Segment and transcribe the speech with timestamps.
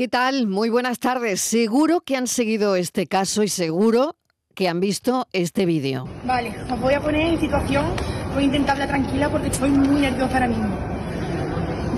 [0.00, 0.46] ¿Qué tal?
[0.46, 1.42] Muy buenas tardes.
[1.42, 4.16] Seguro que han seguido este caso y seguro
[4.54, 6.08] que han visto este vídeo.
[6.24, 7.84] Vale, os voy a poner en situación,
[8.32, 10.74] voy a intentar hablar tranquila porque estoy muy nerviosa ahora mismo.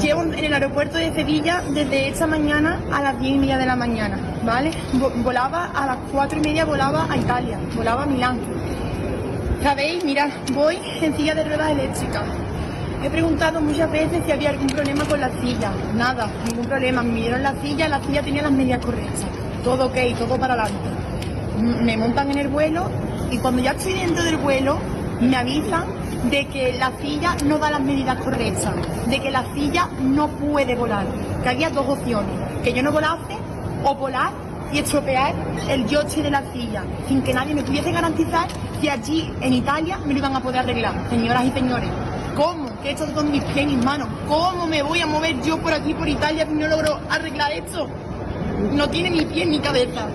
[0.02, 3.66] Llevo en el aeropuerto de Sevilla desde esta mañana a las 10 y media de
[3.66, 4.72] la mañana, ¿vale?
[5.22, 8.40] Volaba a las 4 y media, volaba a Italia, volaba a Milán.
[9.62, 10.03] ¿Sabéis?
[10.03, 12.24] Mirad, voy en silla de ruedas eléctricas.
[13.03, 15.72] He preguntado muchas veces si había algún problema con la silla.
[15.94, 17.02] Nada, ningún problema.
[17.02, 19.27] Me dieron la silla, la silla tenía las medidas correctas.
[19.64, 20.88] Todo ok, todo para adelante.
[21.82, 22.88] Me montan en el vuelo
[23.30, 24.78] y cuando ya estoy dentro del vuelo
[25.20, 25.84] me avisan
[26.30, 28.72] de que la silla no da las medidas correctas,
[29.08, 31.06] de que la silla no puede volar,
[31.42, 33.36] que había dos opciones, que yo no volase
[33.84, 34.30] o volar
[34.72, 35.34] y estropear
[35.68, 38.48] el yoche de la silla, sin que nadie me pudiese garantizar
[38.80, 41.90] que allí en Italia me lo iban a poder arreglar, señoras y señores.
[42.36, 42.70] ¿Cómo?
[42.82, 44.08] ¿Qué he hecho con mis pies y mis manos?
[44.27, 47.86] ¿Cómo me voy a mover yo por aquí, por Italia, si no logro arreglar esto?
[48.72, 50.08] No tiene ni pie ni cabeza.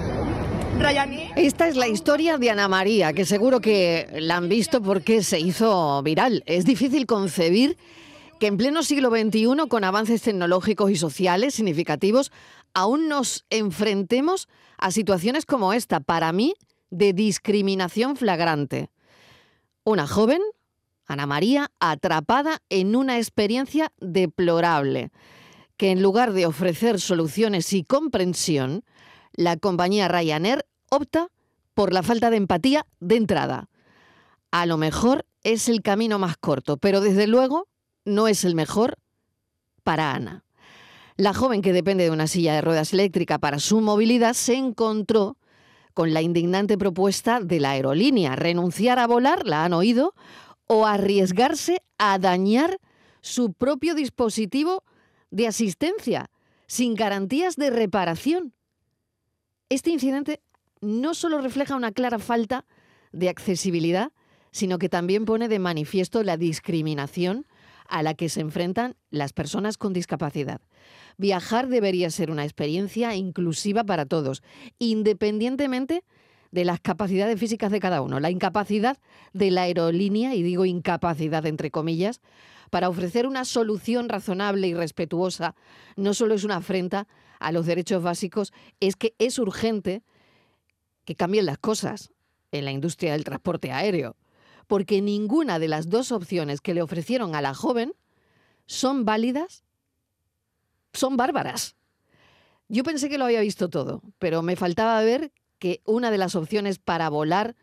[0.79, 1.31] Ryanair.
[1.35, 5.39] Esta es la historia de Ana María, que seguro que la han visto porque se
[5.39, 6.43] hizo viral.
[6.45, 7.77] Es difícil concebir
[8.39, 12.32] que en pleno siglo XXI, con avances tecnológicos y sociales significativos,
[12.73, 16.54] aún nos enfrentemos a situaciones como esta, para mí,
[16.90, 18.90] de discriminación flagrante.
[19.84, 20.41] Una joven
[21.07, 25.12] Ana María atrapada en una experiencia deplorable,
[25.77, 28.84] que en lugar de ofrecer soluciones y comprensión,
[29.34, 31.29] la compañía Ryanair opta
[31.73, 33.70] por la falta de empatía de entrada.
[34.51, 37.68] A lo mejor es el camino más corto, pero desde luego
[38.04, 38.98] no es el mejor
[39.84, 40.43] para Ana.
[41.18, 45.35] La joven que depende de una silla de ruedas eléctrica para su movilidad se encontró
[45.96, 50.13] con la indignante propuesta de la aerolínea, renunciar a volar, la han oído,
[50.68, 52.79] o arriesgarse a dañar
[53.21, 54.84] su propio dispositivo
[55.32, 56.29] de asistencia
[56.68, 58.54] sin garantías de reparación.
[59.70, 60.41] Este incidente
[60.82, 62.63] no solo refleja una clara falta
[63.12, 64.12] de accesibilidad,
[64.51, 67.47] sino que también pone de manifiesto la discriminación
[67.89, 70.61] a la que se enfrentan las personas con discapacidad.
[71.17, 74.43] Viajar debería ser una experiencia inclusiva para todos,
[74.79, 76.03] independientemente
[76.51, 78.97] de las capacidades físicas de cada uno, la incapacidad
[79.33, 82.21] de la aerolínea, y digo incapacidad entre comillas,
[82.69, 85.55] para ofrecer una solución razonable y respetuosa,
[85.95, 87.07] no solo es una afrenta
[87.39, 90.03] a los derechos básicos, es que es urgente
[91.05, 92.11] que cambien las cosas
[92.51, 94.15] en la industria del transporte aéreo,
[94.67, 97.94] porque ninguna de las dos opciones que le ofrecieron a la joven
[98.66, 99.63] son válidas,
[100.94, 101.75] son bárbaras.
[102.67, 106.35] Yo pensé que lo había visto todo, pero me faltaba ver que una de las
[106.35, 107.55] opciones para volar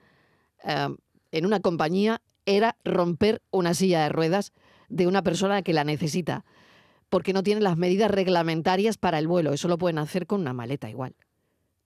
[0.65, 0.89] eh,
[1.31, 4.53] en una compañía era romper una silla de ruedas
[4.89, 6.45] de una persona que la necesita,
[7.09, 9.53] porque no tiene las medidas reglamentarias para el vuelo.
[9.53, 11.15] Eso lo pueden hacer con una maleta igual,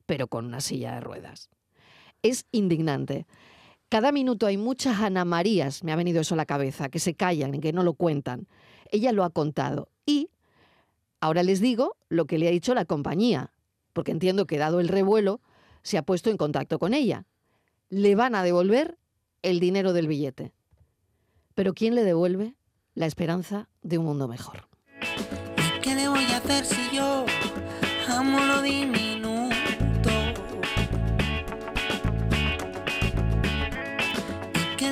[0.06, 1.50] pero con una silla de ruedas.
[2.22, 3.26] Es indignante.
[3.88, 7.14] Cada minuto hay muchas Ana Marías, me ha venido eso a la cabeza, que se
[7.14, 8.46] callan que no lo cuentan.
[8.90, 9.88] Ella lo ha contado.
[10.04, 10.28] Y
[11.20, 13.52] ahora les digo lo que le ha dicho la compañía,
[13.94, 15.40] porque entiendo que dado el revuelo,
[15.82, 17.24] se ha puesto en contacto con ella.
[17.88, 18.98] Le van a devolver
[19.40, 20.52] el dinero del billete.
[21.54, 22.54] Pero ¿quién le devuelve
[22.94, 24.68] la esperanza de un mundo mejor?
[25.82, 27.24] ¿Qué le voy a hacer si yo
[28.06, 28.60] amo lo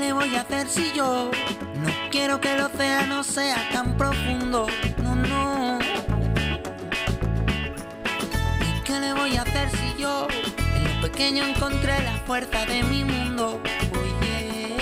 [0.07, 1.33] le voy a hacer si yo
[1.83, 4.69] no quiero que el océano sea tan profundo?
[5.03, 5.79] No, no.
[8.85, 10.29] ¿Qué le voy a hacer si yo
[11.03, 13.61] pequeño encontré la fuerza de mi mundo.
[14.01, 14.77] Oye,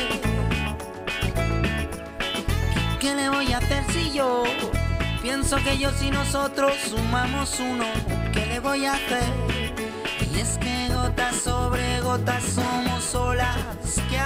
[3.01, 4.45] ¿qué le voy a hacer si yo
[5.23, 7.87] pienso que yo y nosotros sumamos uno?
[8.35, 9.25] ¿Qué le voy a hacer?
[10.35, 13.57] Y es que gotas sobre gotas somos olas
[14.11, 14.19] que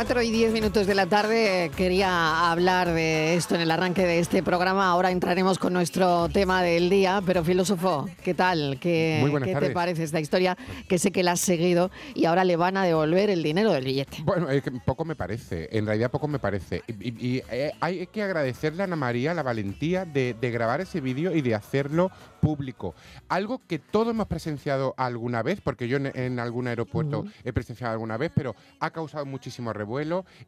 [0.00, 4.18] 4 y 10 minutos de la tarde quería hablar de esto en el arranque de
[4.18, 4.88] este programa.
[4.88, 8.78] Ahora entraremos con nuestro tema del día, pero filósofo, ¿qué tal?
[8.80, 10.56] ¿Qué, ¿qué te parece esta historia?
[10.88, 13.84] Que sé que la has seguido y ahora le van a devolver el dinero del
[13.84, 14.22] billete.
[14.24, 14.46] Bueno,
[14.86, 16.82] poco me parece, en realidad poco me parece.
[16.88, 21.42] Y, eh, hay que agradecerle a Ana María la valentía de, grabar ese vídeo y
[21.42, 22.10] de hacerlo
[22.40, 22.94] público.
[23.28, 28.16] Algo que todos hemos presenciado alguna vez, porque yo en, algún aeropuerto he presenciado alguna
[28.16, 29.89] vez, pero ha causado muchísimo revuelo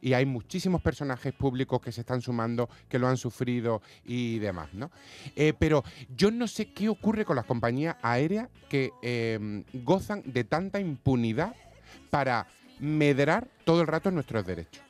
[0.01, 4.73] y hay muchísimos personajes públicos que se están sumando, que lo han sufrido y demás,
[4.73, 4.89] ¿no?
[5.35, 5.83] Eh, pero
[6.15, 11.55] yo no sé qué ocurre con las compañías aéreas que em, gozan de tanta impunidad
[12.09, 12.47] para
[12.79, 14.83] medrar todo el rato nuestros derechos.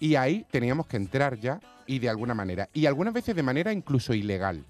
[0.00, 2.68] Y ahí teníamos que entrar ya y de alguna manera.
[2.72, 4.64] Y algunas veces de manera incluso ilegal.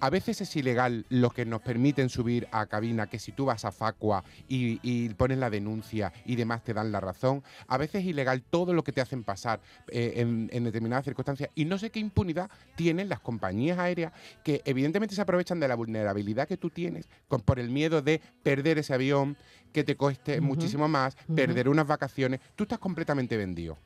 [0.00, 3.64] A veces es ilegal lo que nos permiten subir a cabina, que si tú vas
[3.64, 7.42] a Facua y, pones la denuncia y demás te dan la razón.
[7.68, 11.50] A veces es ilegal todo lo que te hacen pasar eh, en, determinadas circunstancias.
[11.54, 14.12] Y no sé qué impunidad tienen las compañías aéreas
[14.42, 17.08] que evidentemente se aprovechan de la vulnerabilidad que tú tienes
[17.44, 19.36] por el miedo de perder ese avión,
[19.72, 22.40] que te cueste muchísimo más, perder unas vacaciones.
[22.56, 23.78] Tú estás completamente vendido.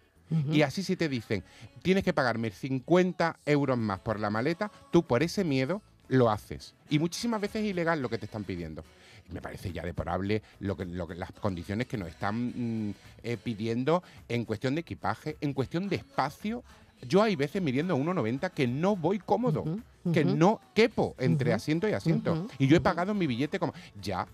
[0.51, 1.45] Y así si te dicen,
[1.83, 6.75] tienes que pagarme 50 euros más por la maleta, tú por ese miedo lo haces.
[6.91, 8.85] Y muchísimas veces es ilegal lo que te están pidiendo.
[9.31, 12.95] Me parece ya deplorable lo que, lo que, las condiciones que nos están mm,
[13.25, 16.63] eh, pidiendo en cuestión de equipaje, en cuestión de espacio.
[17.03, 19.65] Yo hay veces midiendo 1,90 que no voy cómodo,
[20.13, 22.47] que no quepo entre asiento y asiento.
[22.59, 23.75] Y yo he pagado mi billete como...
[24.01, 24.27] Ya,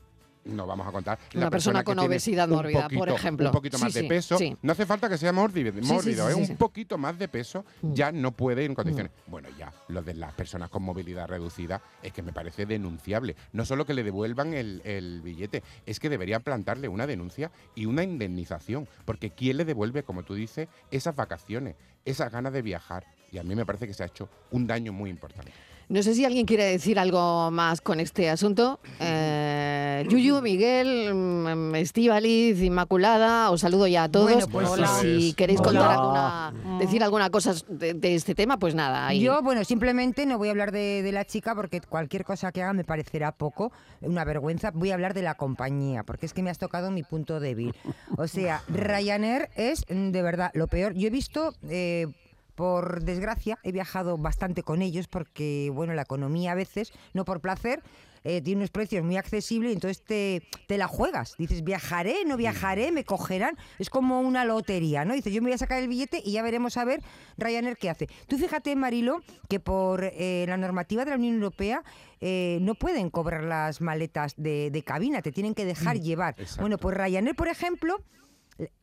[0.45, 1.19] no vamos a contar.
[1.35, 3.47] Una persona, con obesidad mórbida, por ejemplo.
[3.47, 4.39] Un poquito más de peso.
[4.63, 6.35] No hace falta que sea mórbido, mórbido ¿eh?
[6.35, 7.93] un poquito más de peso mm.
[7.93, 9.13] ya no puede en condiciones.
[9.27, 9.31] Mm.
[9.31, 13.37] Bueno, ya, lo de las personas con movilidad reducida es que me parece denunciable.
[13.53, 17.87] No solo que le devuelvan el, el billete, es que deberían plantarle una denuncia y
[17.87, 18.89] una indemnización.
[19.05, 23.07] Porque ¿quién le devuelve, como tú dices, esas vacaciones, esas ganas de viajar?
[23.31, 25.53] Y a mí me parece que se ha hecho un daño muy importante.
[25.93, 28.81] No sé si alguien quiere decir algo más con este asunto.
[28.99, 34.49] Eh, Yuyu, Miguel, mm, Estivaliz, Inmaculada, os saludo ya a todos.
[34.49, 34.71] Pues
[35.03, 39.13] si queréis contar alguna, decir alguna cosa de, este tema, pues nada.
[39.13, 42.73] Yo, bueno, simplemente no voy a hablar de, la chica porque cualquier cosa que haga
[42.73, 44.71] me parecerá poco, una vergüenza.
[44.71, 47.75] Voy a hablar de la compañía, porque es que me has tocado mi punto débil.
[48.17, 50.95] O sea, Ryanair es mm, de verdad lo peor.
[50.95, 51.53] Yo he visto...
[51.69, 52.07] Eh,
[52.55, 57.41] por desgracia, he viajado bastante con ellos porque, bueno, la economía a veces, no por
[57.41, 57.83] placer,
[58.25, 61.35] eh, tiene unos precios muy accesibles y entonces te, te, la juegas.
[61.39, 63.57] Dices, viajaré, no viajaré, me cogerán.
[63.79, 65.15] Es como una lotería, ¿no?
[65.15, 67.01] Dices, yo me voy a sacar el billete y ya veremos a ver
[67.37, 68.07] Ryanair qué hace.
[68.29, 71.83] Tú fíjate, Marilo, que por eh, la normativa de la Unión Europea
[72.21, 76.37] eh, no pueden cobrar las maletas de, de, cabina, te tienen que dejar mm, llevar.
[76.61, 78.05] Bueno, pues Ryanair, por ejemplo,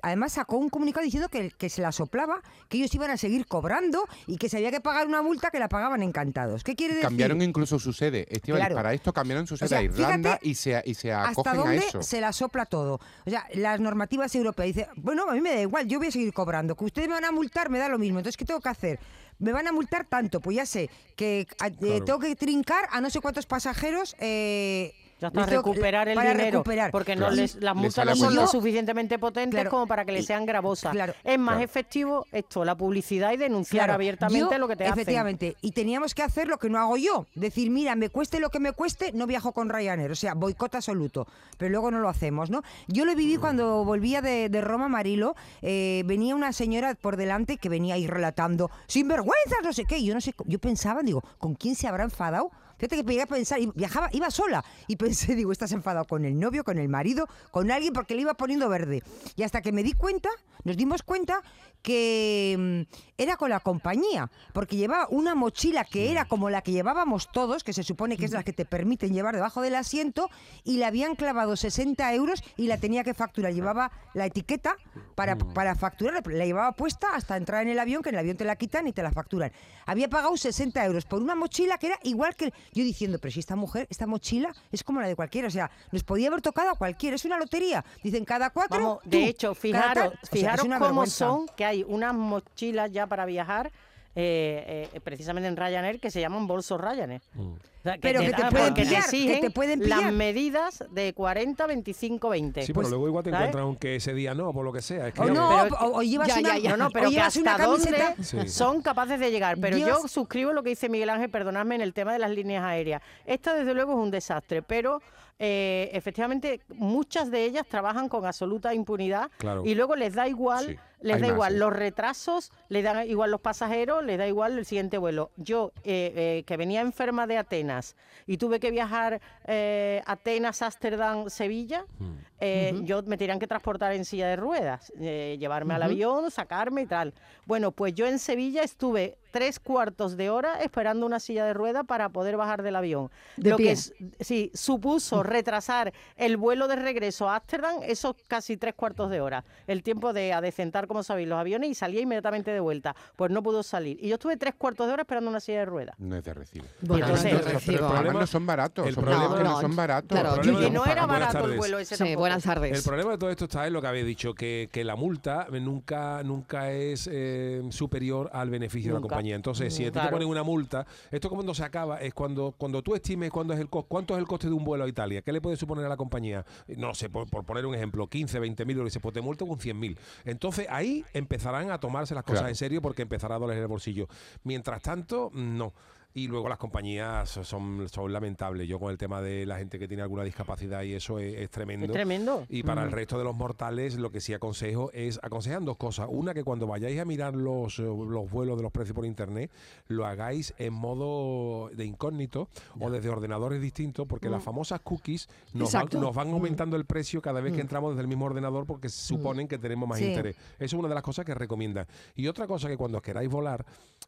[0.01, 3.45] Además sacó un comunicado diciendo que, que, se la soplaba, que ellos iban a seguir
[3.47, 6.63] cobrando y que se había que pagar una multa que la pagaban encantados.
[6.63, 7.07] ¿Qué quiere decir?
[7.07, 8.27] Cambiaron incluso su sede.
[8.73, 11.81] Para esto cambiaron su sede a Irlanda y se, y se acogen hasta dónde a
[11.81, 12.03] eso.
[12.03, 12.99] se la sopla todo.
[13.25, 16.11] O sea, las normativas europeas dicen, bueno, a mí me da igual, yo voy a
[16.11, 16.75] seguir cobrando.
[16.75, 18.19] Que ustedes me van a multar, me da lo mismo.
[18.19, 18.99] Entonces, ¿qué tengo que hacer?
[19.39, 23.09] me van a multar tanto, pues ya sé que eh, tengo que trincar a no
[23.09, 26.63] sé cuántos pasajeros eh, ya está, recuperar el dinero.
[26.91, 30.45] Porque no les, las multas no son lo suficientemente potentes como para que le sean
[30.45, 30.95] gravosas.
[31.23, 34.99] es más efectivo esto, la publicidad y denunciar abiertamente lo que te hacen.
[34.99, 35.55] Efectivamente.
[35.61, 37.25] Y teníamos que hacer lo que no hago yo.
[37.35, 40.11] Decir, mira, me cueste lo que me cueste, no viajo con Ryanair.
[40.11, 41.27] O sea, boicot absoluto.
[41.57, 42.63] Pero luego no lo hacemos, ¿no?
[42.87, 45.35] Yo lo viví cuando volvía de, Roma, Marilo.
[45.61, 50.03] Eh, venía una señora por delante que venía ahí relatando, sin vergüenzas, no sé qué.
[50.03, 52.51] Yo no sé, yo pensaba, digo, ¿con quién se habrá enfadado?
[52.79, 56.39] Fíjate que llegué a pensar, viajaba, iba sola, y pensé, digo, estás enfadado con el
[56.39, 59.03] novio, con el marido, con alguien, porque le iba poniendo verde.
[59.35, 60.29] Y hasta que me di cuenta,
[60.63, 61.41] nos dimos cuenta
[61.81, 66.71] que mm, era con la compañía, porque llevaba una mochila que era como la que
[66.71, 70.29] llevábamos todos, que se supone que es la que te permiten llevar debajo del asiento,
[70.63, 73.53] y le habían clavado 60 euros y la tenía que facturar.
[73.53, 74.77] Llevaba la etiqueta
[75.15, 78.37] para, para facturar, la llevaba puesta hasta entrar en el avión, que en el avión
[78.37, 79.51] te la quitan y te la facturan.
[79.85, 82.53] Había pagado 60 euros por una mochila que era igual que...
[82.73, 85.69] Yo diciendo, pero si esta mujer, esta mochila es como la de cualquiera, o sea,
[85.91, 87.83] nos podía haber tocado a cualquiera, es una lotería.
[88.01, 89.01] Dicen cada cuatro...
[89.03, 93.71] de hecho, fijaros, fijaros cómo son, que hay unas mochilas ya para viajar
[94.15, 97.21] eh, eh, precisamente en Ryanair que se llaman bolsos Ryanair.
[97.35, 97.53] Mm.
[98.01, 100.01] pero que te, pueden pillar, que te pueden pillar.
[100.01, 102.61] Las medidas de 40, 25, 20.
[102.63, 105.13] Sí, pero luego igual te encuentran aunque ese día no, por lo que sea.
[105.15, 108.15] o no, o, llevas una, no, no, pero que hasta dónde
[108.47, 109.57] son capaces de llegar.
[109.61, 112.63] Pero yo suscribo lo que dice Miguel Ángel, perdonadme, en el tema de las líneas
[112.63, 113.03] aéreas.
[113.25, 115.01] Esta desde luego es un desastre, pero
[115.37, 119.29] eh, efectivamente muchas de ellas trabajan con absoluta impunidad
[119.63, 124.03] y luego les da igual les da igual los retrasos, les da igual los pasajeros,
[124.03, 125.31] les da igual el siguiente vuelo.
[125.37, 127.95] Yo, eh, eh, que venía enferma de Atenas
[128.27, 132.83] y tuve que viajar eh, Atenas, Ámsterdam, Sevilla, hmm.
[132.83, 137.13] yo me tenían que transportar en silla de ruedas, llevarme al avión, sacarme y tal.
[137.45, 141.85] Bueno, pues yo en Sevilla estuve tres cuartos de hora esperando una silla de ruedas
[141.85, 143.11] para poder bajar del avión.
[143.37, 149.09] Lo que sí, supuso retrasar el vuelo de regreso a Ámsterdam, esos casi tres cuartos
[149.09, 149.45] de hora.
[149.67, 152.95] El tiempo de adecentar como sabéis, los aviones y salía inmediatamente de vuelta.
[153.15, 153.97] Pues no pudo salir.
[154.01, 155.95] Y yo estuve tres cuartos de hora esperando una silla de ruedas.
[155.97, 156.65] No es de recibo.
[156.81, 158.87] Bueno, entonces, no, es el problema no son baratos.
[158.87, 160.45] El problema que no, son baratos.
[160.45, 162.77] y no era barato el vuelo ese sí, buenas tardes.
[162.77, 165.47] El problema de todo esto está en lo que habéis dicho, que, que la multa
[165.61, 169.35] nunca, nunca es eh, superior al beneficio de la compañía.
[169.35, 173.31] Entonces, si te ponen una multa, esto cuando se acaba es cuando, cuando tú estimes
[173.31, 175.21] cuándo es el cuánto es el coste de un vuelo a Italia.
[175.21, 176.45] ¿Qué le puede suponer a la compañía?
[176.67, 179.59] No sé, por, poner un ejemplo, 15, 20 mil euros, se pues te multa con
[179.59, 179.97] 100 mil.
[180.25, 184.07] Entonces, ahí empezarán a tomarse las cosas en serio porque empezará a doler el bolsillo.
[184.43, 185.73] Mientras tanto, no.
[186.11, 188.67] Y luego las compañías son, son lamentables.
[188.67, 191.85] Yo con el tema de la gente que tiene alguna discapacidad y eso es, tremendo.
[191.85, 192.45] Es tremendo.
[192.49, 196.07] Y para el resto de los mortales lo que sí aconsejo es, aconsejan dos cosas.
[196.09, 199.51] Una, que cuando vayáis a mirar los, los vuelos de los precios por internet,
[199.87, 202.49] lo hagáis en modo de incógnito
[202.79, 204.45] o desde ordenadores distintos, porque las mm.
[204.45, 207.61] famosas cookies nos van, nos van, aumentando el precio cada vez que mm.
[207.61, 208.91] entramos desde el mismo ordenador porque mm.
[208.91, 210.35] suponen que tenemos más interés.
[210.55, 211.85] Eso es una de las cosas que recomiendan.
[212.15, 213.63] Y otra cosa que cuando queráis volar,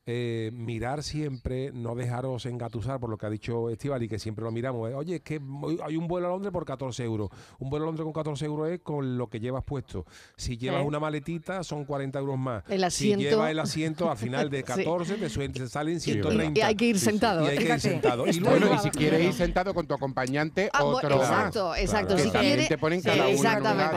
[0.08, 4.43] eh, mirar siempre, no dejaros engatusar por lo que ha dicho Estival y que siempre
[4.43, 4.89] lo miramos.
[4.89, 4.96] ¿eh?
[4.96, 5.39] Oye, es que
[5.84, 7.29] hay un vuelo a Londres por 14 euros.
[7.60, 10.05] Un vuelo a Londres con 14 euros es con lo que llevas puesto.
[10.36, 12.63] Si llevas una maletita, son 40 euros más.
[12.67, 13.24] El asiento.
[13.24, 16.60] Si llevas el asiento, al final de 14 te, salen 130.
[16.60, 17.46] Y hay que ir sentado.
[17.46, 18.25] Y hay que ir sentado.
[18.25, 22.31] Y, bueno, y si quieres ir sentado con tu acompañante, ah, otro exacto, Exacto, Si
[22.31, 23.96] quieres, te ponen cada uno Exactamente.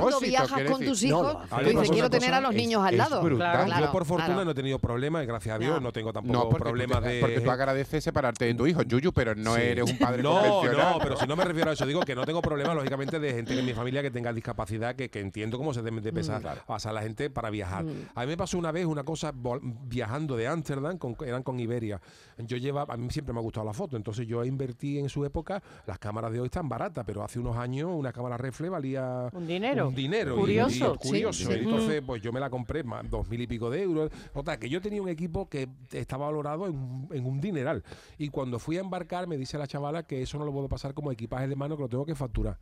[0.00, 3.22] Cuando viajas con tus hijos, tú dices, quiero tener a los niños al lado.
[3.78, 7.20] Yo, por fortuna, no he tenido problemas, gracias a Dios, no tengo tampoco problemas de...
[7.20, 10.98] Porque tú agradeces separarte de tu hijo, Yuyu, pero no eres un padre No, no,
[11.00, 13.58] pero si no me refiero a eso, digo que no tengo problemas, lógicamente, de gente
[13.58, 16.66] en mi familia que tenga discapacidad, que, entiendo cómo se debe de pesar, mm.
[16.66, 17.84] pasar la gente para viajar.
[17.84, 18.10] Mm.
[18.14, 19.32] A mí me pasó una vez una cosa
[19.84, 22.00] viajando de Ámsterdam, eran con Iberia.
[22.38, 25.24] Yo llevaba, a mí siempre me ha gustado la foto, entonces yo invertí en su
[25.24, 29.28] época, las cámaras de hoy están baratas, pero hace unos años una cámara refle valía...
[29.32, 29.88] Un dinero.
[29.88, 30.36] Un dinero.
[30.36, 30.96] Curioso.
[30.96, 31.50] curioso.
[31.50, 34.10] Entonces, pues yo me la compré, más, dos mil y pico de euros.
[34.34, 37.82] O sea, que yo tenía un equipo que estaba valorado en, en un dineral.
[38.18, 40.94] Y cuando fui a embarcar, me dice la chavala que eso no lo puedo pasar
[40.94, 42.58] como equipaje de mano, que lo tengo que facturar.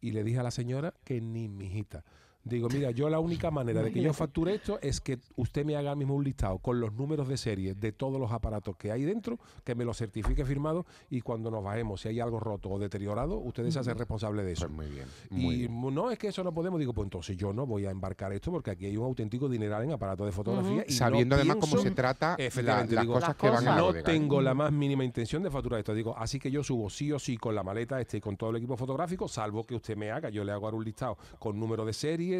[0.00, 2.04] Y le dije a la señora que ni mi hijita.
[2.44, 5.76] Digo, mira, yo la única manera de que yo facture esto es que usted me
[5.76, 9.02] haga mismo un listado con los números de serie de todos los aparatos que hay
[9.04, 12.78] dentro, que me lo certifique firmado y cuando nos bajemos, si hay algo roto o
[12.78, 14.68] deteriorado, ustedes se hacen responsables de eso.
[14.68, 15.08] Pues muy bien.
[15.30, 18.32] y no es que eso no podemos, digo, pues entonces yo no voy a embarcar
[18.32, 20.84] esto porque aquí hay un auténtico dineral en aparatos de fotografía.
[20.86, 24.70] y Sabiendo además cómo se trata las cosas que van a No tengo la más
[24.70, 25.94] mínima intención de facturar esto.
[25.94, 28.50] Digo, así que yo subo sí o sí con la maleta este y con todo
[28.50, 31.84] el equipo fotográfico, salvo que usted me haga, yo le hago un listado con número
[31.84, 32.33] de serie,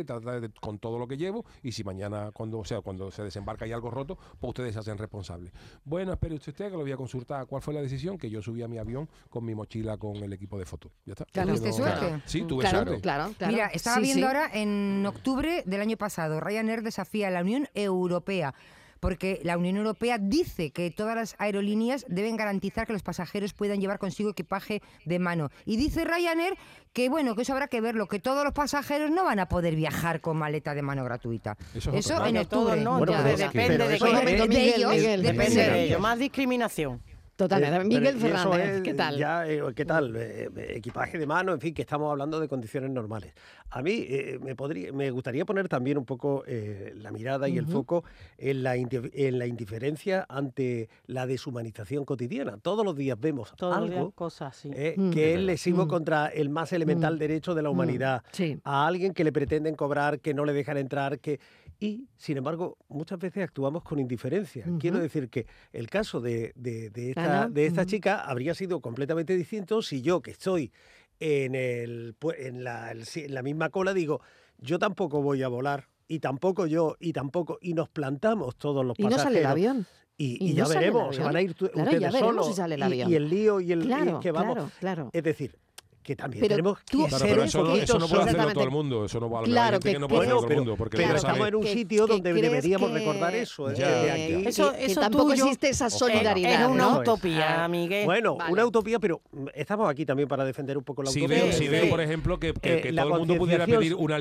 [0.61, 3.73] con todo lo que llevo y si mañana cuando o sea cuando se desembarca hay
[3.73, 5.53] algo roto pues ustedes se hacen responsables.
[5.85, 7.47] Bueno espere usted que lo voy a consultar.
[7.47, 10.33] Cuál fue la decisión que yo subí a mi avión con mi mochila con el
[10.33, 10.93] equipo de fotos.
[11.05, 11.27] Ya está.
[11.45, 12.23] ¿Tuviste suerte?
[12.27, 13.03] sí tuve claro, suerte.
[13.03, 17.69] claro, mira estaba viendo ahora en octubre del año pasado Ryanair desafía a la Unión
[17.75, 18.55] Europea
[19.01, 23.81] porque la Unión Europea dice que todas las aerolíneas deben garantizar que los pasajeros puedan
[23.81, 25.51] llevar consigo equipaje de mano.
[25.65, 26.57] Y dice Ryanair
[26.93, 29.75] que bueno, que eso habrá que verlo, que todos los pasajeros no van a poder
[29.75, 31.57] viajar con maleta de mano gratuita.
[31.75, 32.81] Eso, en octubre.
[32.81, 36.01] no, depende de, ellos, depende de ellos.
[36.01, 37.03] Más discriminación.
[37.37, 37.85] Totalmente.
[37.85, 39.21] Miguel Fernández, ¿qué tal?
[39.49, 40.15] Eh, ¿Qué tal?
[40.15, 43.35] Eh, eh, equipaje de mano, en fin, que estamos hablando de condiciones normales.
[43.71, 44.07] A mí
[44.41, 48.05] me, podría, me gustaría poner también un poco la mirada y el foco
[48.39, 52.57] en la, en la indiferencia ante la deshumanización cotidiana.
[52.59, 55.11] Todos los días vemos algo cosas, mm.
[55.11, 55.89] que es lesivo mm.
[55.89, 57.19] contra el más elemental mm.
[57.19, 58.23] derecho de la humanidad.
[58.63, 61.41] A alguien que le pretenden cobrar, que no le dejan entrar, que
[61.81, 64.67] y, sin embargo, muchas veces actuamos con indiferencia.
[64.79, 69.83] Quiero decir que el caso de, de, esta, de esta chica habría sido completamente distinto
[69.83, 70.73] si yo, que estoy
[71.21, 74.21] en, el, en, la, en la misma cola, digo,
[74.59, 78.97] yo tampoco voy a volar y tampoco yo, y tampoco, y nos plantamos todos los
[78.97, 79.15] pasajeros.
[79.15, 79.87] Y no sale el avión.
[80.17, 82.55] Y, ya veremos, se van a ir claro, ustedes solos.
[82.55, 82.95] Si el.
[83.11, 84.55] Y, el lío y el, claro, que vamos.
[84.55, 85.11] Claro, claro.
[85.13, 85.59] Es decir,
[86.05, 89.07] que también tenemos que ser pero eso, no, eso no puede hacerlo todo el mundo,
[89.07, 91.49] eso no va claro, que, que no puede hacerlo todo el mundo, porque pero estamos
[91.49, 93.71] en un sitio donde deberíamos recordar eso.
[93.71, 94.45] ¿eh?
[94.47, 96.65] Eso, eso tampoco existe esa solidaridad.
[96.65, 98.05] Es una utopía, Miguel.
[98.05, 99.23] Bueno, una utopía, pero
[99.55, 101.53] estamos aquí también para defender un poco la utopía.
[101.53, 104.19] Si veo, por ejemplo, que, eh, todo el mundo pudiera pedir una,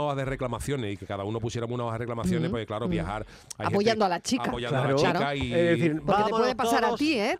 [0.00, 3.26] hoja de reclamaciones y que cada uno pusiéramos una hoja de reclamaciones, pues claro, viajar.
[3.58, 4.44] Apoyando a la chica.
[4.44, 5.52] Apoyando a la chica y.
[5.52, 7.36] Es decir, porque te puede pasar a ti, ¿eh?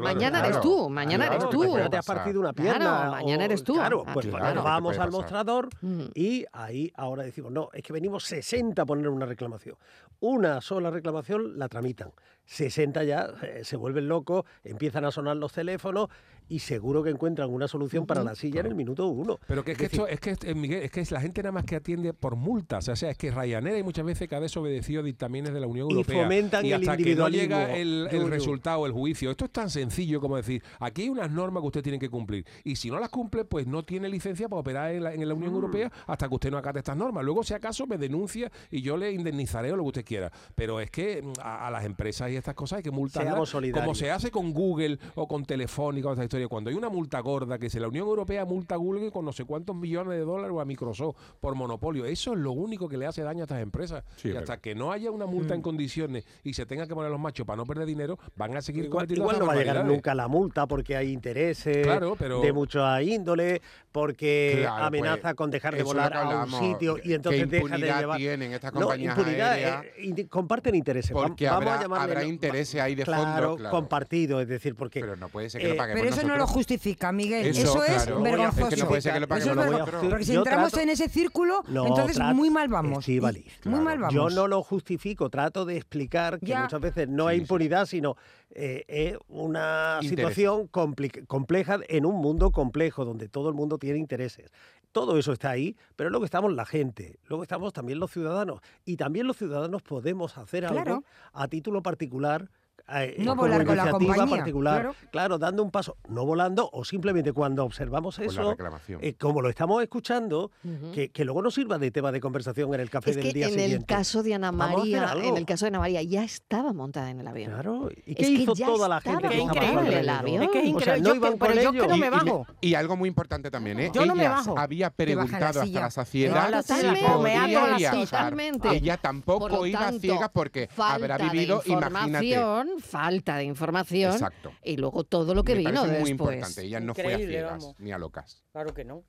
[0.00, 1.76] Mañana eres tú, mañana eres tú.
[1.90, 3.23] Te has partido una pierna.
[3.24, 3.74] Mañana eres tú.
[3.74, 5.68] Claro, pues vamos al mostrador
[6.14, 9.76] y ahí ahora decimos, no, es que venimos 60 a poner una reclamación.
[10.20, 12.12] Una sola reclamación la tramitan.
[12.46, 16.08] 60 ya eh, se vuelven locos, empiezan a sonar los teléfonos
[16.48, 19.38] y seguro que encuentran una solución para la silla en el minuto uno.
[19.46, 21.52] Pero que es, que esto, es que eh, Miguel, es que es la gente nada
[21.52, 24.40] más que atiende por multas, o sea, es que Ryanair hay muchas veces que ha
[24.40, 28.28] desobedecido dictámenes de la Unión Europea y fomentan hasta el que no llega el, el
[28.28, 29.30] resultado, el juicio.
[29.30, 32.44] Esto es tan sencillo como decir, aquí hay unas normas que usted tiene que cumplir
[32.62, 35.34] y si no las cumple, pues no tiene licencia para operar en la, en la
[35.34, 35.56] Unión mm.
[35.56, 37.24] Europea hasta que usted no acate estas normas.
[37.24, 40.30] Luego, si acaso, me denuncia y yo le indemnizaré o lo que usted quiera.
[40.54, 44.10] Pero es que mm, a, las empresas y estas cosas hay que multarlas como se
[44.10, 46.48] hace con Google o con Telefónica o esta historia.
[46.48, 49.32] Cuando hay una multa gorda, que si la Unión Europea multa a Google con no
[49.32, 52.96] sé cuántos millones de dólares o a Microsoft por monopolio, eso es lo único que
[52.96, 54.04] le hace daño a estas empresas.
[54.22, 55.62] y hasta que no haya una multa en mm.
[55.62, 58.84] condiciones y se tenga que poner los machos para no perder dinero, van a seguir
[58.84, 63.62] igual, igual no va a llegar nunca la multa porque hay intereses de mucha índole,
[63.92, 68.18] porque amenaza pues, con dejar de volar a un sitio y entonces dejan de llevar.
[68.18, 69.84] tienen estas compañías aéreas?
[69.96, 71.12] Eh, comparten intereses.
[71.12, 73.56] Porque Vamos habrá, a llamarle, habrá intereses ahí de fondo.
[73.56, 75.00] Claro, compartido, es decir, porque.
[75.00, 77.46] Pero no puede ser que lo eh, paguemos Pero eso no lo justifica, Miguel.
[77.46, 78.68] Eso, es vergonzoso.
[78.68, 80.06] Es que no puede ser que lo paguemos nosotros.
[80.08, 83.04] Porque si entramos en ese círculo, entonces muy mal vamos.
[83.04, 83.44] Sí, vale.
[83.64, 84.14] Muy mal vamos.
[84.14, 88.16] Yo no lo justifico, trato de explicar que muchas veces no hay impunidad, sino
[88.56, 94.52] eh, es una situación compleja en un mundo complejo donde todo el mundo tiene intereses.
[94.94, 98.60] Todo eso está ahí, pero luego estamos la gente, luego estamos también los ciudadanos.
[98.84, 102.48] Y también los ciudadanos podemos hacer algo a título particular
[102.88, 104.92] eh, no volar con la compañía, particular.
[105.10, 105.38] Claro.
[105.38, 108.56] dando un paso, no volando o simplemente cuando observamos eso,
[109.00, 110.50] eh, como lo estamos escuchando,
[110.92, 113.64] que, que, luego nos sirva de tema de conversación en el café del día siguiente.
[113.64, 117.10] En el caso de Ana María, en el caso de Ana María ya estaba montada
[117.10, 117.52] en el avión.
[117.52, 120.42] Claro, ¿y qué hizo toda la gente que increíble el avión?
[120.42, 122.46] Es que es increíble, yo, pero yo que no me bajo.
[122.60, 123.90] Y, algo muy importante también, ¿eh?
[123.94, 124.58] Yo no me bajo.
[124.58, 128.34] había preguntado hasta la saciedad si podía viajar.
[128.72, 132.73] Ella tampoco iba ciega porque habrá vivido, imagínate.
[132.78, 134.12] Falta de información.
[134.12, 134.52] Exacto.
[134.62, 136.00] Y luego todo lo que vino después.
[136.00, 136.62] muy importante.
[136.62, 138.42] Ella no fue a ciegas ni a locas.
[138.52, 139.02] Claro que no.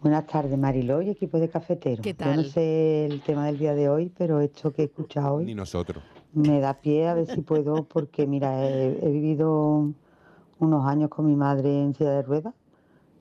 [0.00, 2.02] Buenas tardes, Mariló y equipo de cafetero.
[2.02, 2.36] ¿Qué tal?
[2.36, 5.46] Yo no sé el tema del día de hoy, pero esto que he escuchado hoy.
[5.46, 6.02] Ni nosotros.
[6.32, 9.92] Me da pie a ver si puedo, porque mira, he, vivido
[10.58, 12.54] unos años con mi madre en silla de ruedas.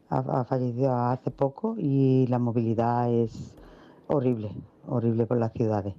[0.09, 3.55] Ha, ha, fallecido hace poco y la movilidad es
[4.07, 4.51] horrible,
[4.85, 5.95] horrible por las ciudades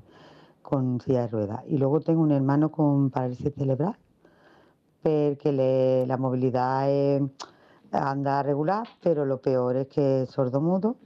[0.67, 1.61] con silla de ruedas.
[1.69, 3.97] Y luego tengo un hermano con parálisis cerebral,
[5.03, 6.89] porque le, la movilidad
[7.93, 10.97] anda regular, pero lo peor es que es sordo-mudo.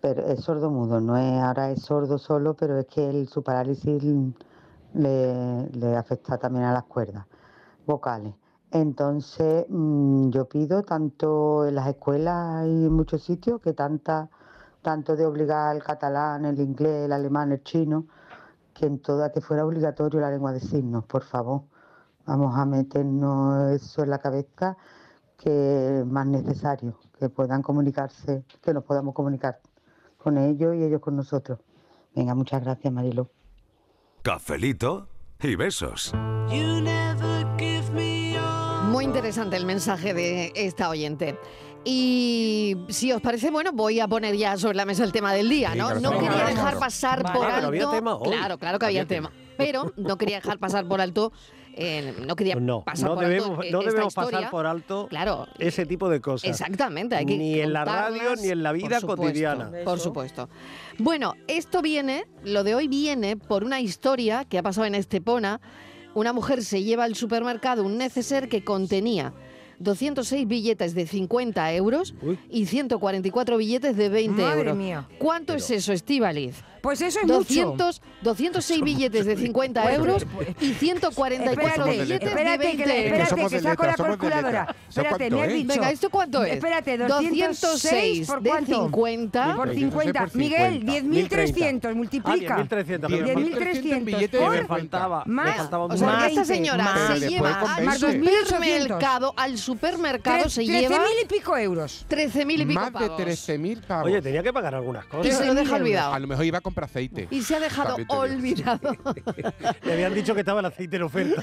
[0.00, 4.02] Pero es sordo-mudo, no es ahora es sordo solo, pero es que su parálisis
[4.94, 7.26] le, afecta también a las cuerdas
[7.86, 8.32] vocales.
[8.70, 14.30] Entonces, mm, yo pido tanto en las escuelas y en muchos sitios que tanta,
[14.80, 18.06] tanto de obligar el catalán, el inglés, el alemán, el chino,
[18.80, 21.64] que en toda que fuera obligatorio la lengua de signos, por favor.
[22.24, 24.78] Vamos a meternos eso en la cabeza
[25.36, 29.60] que es más necesario, que puedan comunicarse, que nos podamos comunicar
[30.16, 31.58] con ellos y ellos con nosotros.
[32.14, 33.28] Venga, muchas gracias, Marilo.
[34.22, 35.08] Cafelito
[35.42, 36.14] y besos.
[38.90, 41.38] Muy interesante el mensaje de esta oyente.
[41.84, 45.48] Y si os parece, bueno, voy a poner ya sobre la mesa el tema del
[45.48, 45.94] día, ¿no?
[45.94, 47.90] no quería dejar pasar por alto.
[48.22, 49.32] Claro, claro que había, tema.
[49.56, 51.32] Pero no quería dejar pasar por alto
[51.72, 56.08] eh, no quería pasar por debemos, alto no debemos pasar por alto claro, ese tipo
[56.08, 56.50] de cosas.
[56.50, 57.16] Exactamente.
[57.16, 59.70] Hay que ni en la radio ni en la vida cotidiana.
[59.84, 60.48] Por supuesto.
[60.98, 65.60] Bueno, esto viene, lo de hoy viene por una historia que ha pasado en Estepona.
[66.12, 69.32] Una mujer se lleva al supermercado un neceser que contenía
[69.80, 72.14] 206 billetes de 50 euros
[72.50, 74.78] y 144 billetes de 20 euros.
[75.18, 76.62] ¿Cuánto es eso, Estivaliz?
[76.80, 80.26] Pues eso es 200, 206 billetes de 50 euros
[80.60, 83.20] y 144 Espérate, billetes espérate, de que, 20 le- euros.
[83.28, 84.40] espérate, que saco la calculadora.
[84.60, 84.76] letra.
[84.88, 85.68] ¿Eso Espérate, me has dicho.
[85.68, 86.52] Venga, ¿esto cuánto es?
[86.54, 88.82] Espérate, 206 por de cuánto?
[88.84, 89.56] 50.
[89.56, 90.20] Por 206 50.
[90.26, 91.36] por Miguel, 50.
[91.36, 92.54] 10.300, multiplica.
[92.54, 96.14] Ah, 10.300, pero 10.300 billetes por- de me faltaba, me Más, faltaba O sea, que
[96.14, 97.18] esta 20, señora más.
[97.18, 97.98] se lleva al 20.
[98.46, 102.04] supermercado, al supermercado se lleva 13.000 y pico euros.
[102.08, 103.20] 13.000 y pico Más de pavos.
[103.20, 104.06] 13.000 pavos.
[104.06, 105.36] Oye, tenía que pagar algunas Y cosas.
[105.38, 106.14] se lo deja 13.000 olvidado.
[106.14, 107.28] a lo mejor iba a comprar aceite.
[107.30, 108.96] Y se ha dejado olvidado.
[109.82, 111.42] Le habían dicho que estaba el aceite en oferta.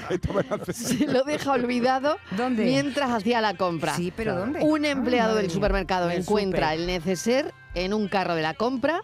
[0.72, 2.64] se lo deja olvidado ¿Dónde?
[2.64, 3.94] mientras hacía la compra.
[3.94, 4.60] Sí, pero ¿dónde?
[4.60, 9.00] Un empleado Ay, del supermercado Del encuentra el neceser en un carro de la compra.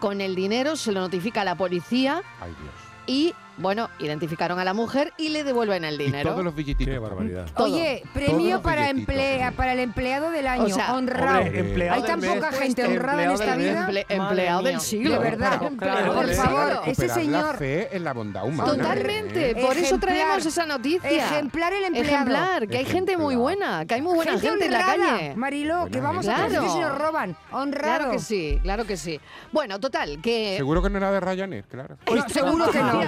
[0.00, 2.74] Con el dinero se lo notifica a la policía Ay, Dios.
[3.06, 6.30] y, bueno, identificaron a la mujer y le devuelven el Y dinero.
[6.30, 6.92] todos los billetitos.
[6.92, 7.46] Qué barbaridad.
[7.56, 9.00] Oye, premio para, billetitos.
[9.14, 11.40] emplea, para el empleado del año, O sea, honrado.
[11.42, 13.86] Hombre, empleado Hay tan del mes, poca gente honrada en esta del vida.
[13.88, 15.10] Emple- Madre empleado del siglo.
[15.12, 15.58] De verdad.
[15.58, 17.52] Claro, claro, por favor, ese señor.
[17.52, 18.70] la fe en la bondad humana.
[18.72, 19.54] Totalmente, ¿eh?
[19.66, 21.10] por eso traemos esa noticia.
[21.10, 22.14] Ejemplar el empleado.
[22.14, 25.34] Ejemplar, que hay gente muy buena, que hay muy buena gente, en la calle.
[25.36, 26.40] Mariló, que vamos gente.
[26.40, 26.72] a ver Claro.
[26.72, 27.36] si nos roban.
[27.52, 27.96] Honrado.
[27.98, 29.20] Claro que sí, claro que sí.
[29.52, 31.96] Bueno, total, que Seguro que no era de Ryanair, claro.
[32.28, 33.02] Seguro que no.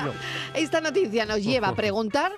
[0.54, 2.32] Esta noticia nos lleva a preguntar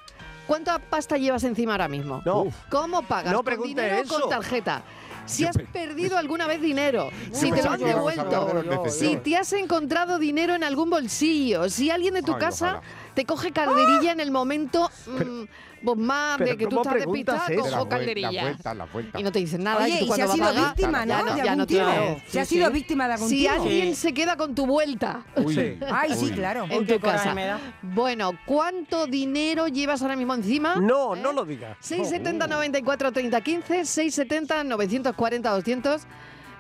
[0.47, 2.23] cuánta pasta llevas encima ahora mismo.
[2.25, 2.47] No.
[2.71, 3.33] ¿Cómo pagas?
[3.33, 4.83] No ¿Con dinero o con tarjeta?
[5.27, 10.21] Si has perdido alguna vez dinero, si te lo de devuelto, si te has encontrado
[10.21, 12.83] dinero en algún bolsillo, si alguien de tu casa ojalá.
[13.17, 15.45] Te coge calderilla en el momento mm,
[15.85, 18.31] pues más pero de que tú ¿cómo estás despistado, cojo vuelta, calderilla.
[18.33, 19.21] La vuelta, la vuelta.
[19.21, 19.85] Y no te dicen nada.
[19.85, 21.27] Oye, y tú y si has sido pagar, víctima, ya ¿no?
[21.37, 22.23] ya algún no tienes.
[22.29, 23.95] Si has Sí, sido víctima de algún Si alguien Sí.
[23.95, 25.79] se queda con tu vuelta Uy, Sí.
[25.91, 26.67] Ay, sí, claro.
[26.69, 27.35] en tu casa.
[27.83, 30.77] Bueno, ¿cuánto dinero llevas ahora mismo encima?
[30.77, 31.21] No, ¿Eh?
[31.23, 31.77] no lo digas.
[31.81, 36.03] 670 94 30 15, 670 940 200.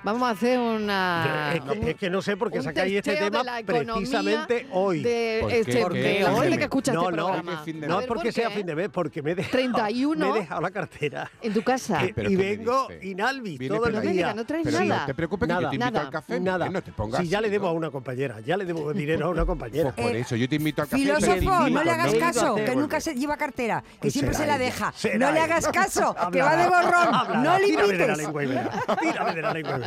[0.07, 1.51] Vamos a hacer una.
[1.53, 5.03] Es que, es que no sé por qué sacáis este tema precisamente hoy.
[5.03, 6.21] De este, ¿Por de qué?
[6.23, 6.41] la Hoy.
[6.43, 7.63] gente que escucha no, este no, programa.
[7.65, 9.51] fin de no A es porque ¿por sea fin de mes, porque me he dejado,
[9.51, 10.27] 31.
[10.33, 11.29] me he dejado la cartera.
[11.43, 11.99] En tu casa.
[11.99, 14.33] Que- ¿Pero y vengo Viene todo el No día.
[14.33, 15.01] no traes Pero nada.
[15.01, 15.63] no te preocupes que Nada.
[15.65, 16.07] yo te invito Nada.
[16.07, 16.39] al café.
[16.41, 16.59] Nada.
[16.59, 17.77] Miguel, No te pongas si ya le debo a ¿no?
[17.77, 19.91] una compañera, ya le debo dinero a una compañera.
[19.93, 21.03] Pues por Eh, eso, yo te invito al café.
[21.03, 24.47] Filósofo, no le hagas no caso, que nunca se lleva cartera, que Pues siempre se
[24.47, 24.95] la deja.
[25.19, 27.43] No le hagas caso, que va de borrón.
[27.43, 28.19] No Tírame de la limites.
[28.19, 28.81] lengua y verás.
[29.01, 29.79] Tírame de la lengua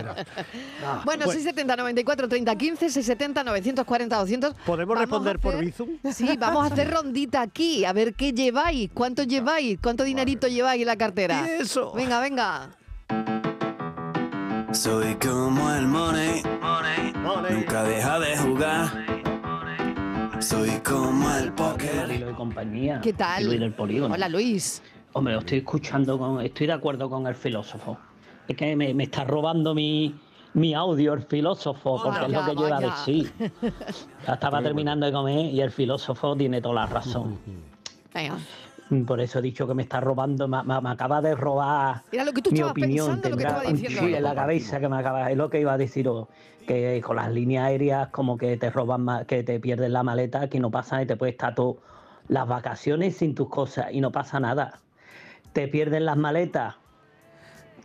[1.06, 4.54] Bueno, 670 94 30 15, 670 940 200.
[4.66, 5.90] ¿Podemos Vamos responder por hacer- Bizum?
[6.14, 10.82] Sí, vamos a hacer rondita aquí, a ver qué lleváis, cuánto lleváis, cuánto dinerito lleváis
[10.82, 11.46] en la cartera.
[11.48, 11.94] ¿Y eso?
[11.94, 12.70] Venga, venga.
[14.72, 16.44] Soy como el money,
[17.50, 19.06] nunca deja de jugar.
[20.40, 22.10] Soy como el póker.
[22.12, 23.02] Y compañía.
[23.02, 23.46] ¿Qué tal?
[23.46, 24.14] Luis del Polígono.
[24.14, 24.82] Hola, Luis.
[25.14, 27.98] Hombre, lo estoy escuchando, con, estoy de acuerdo con el filósofo.
[28.50, 30.20] Es que me, me está robando mi,
[30.56, 32.96] mi audio el filósofo, porque es lo que lleva de vaya.
[33.06, 33.30] sí.
[34.28, 37.40] Ya estaba terminando de comer y el filósofo tiene toda la razón.
[38.14, 38.38] Venga.
[39.06, 42.26] Por eso he dicho que me está robando, me, me- me acaba de robar Era
[42.26, 43.06] lo que tú mi estabas opinión.
[43.06, 44.08] pensando, lo que tendrá estaba un diciendo.
[44.08, 46.28] chip en la cabeza que me acaba, es lo que iba a decir, o
[46.66, 50.60] que con las líneas aéreas como que te roban, que te pierdes la maleta, que
[50.60, 51.78] no pasa y te puedes estar todo
[52.30, 54.80] las vacaciones sin tus cosas y no pasa nada.
[55.54, 56.76] Te pierden las maletas,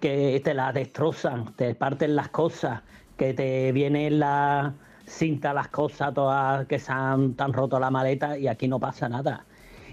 [0.05, 2.83] que te las destrozan, te parten las cosas,
[3.17, 4.75] que te vienen la
[5.07, 8.79] cinta las cosas todas que se han, te han roto la maleta y aquí no
[8.79, 9.47] pasa nada.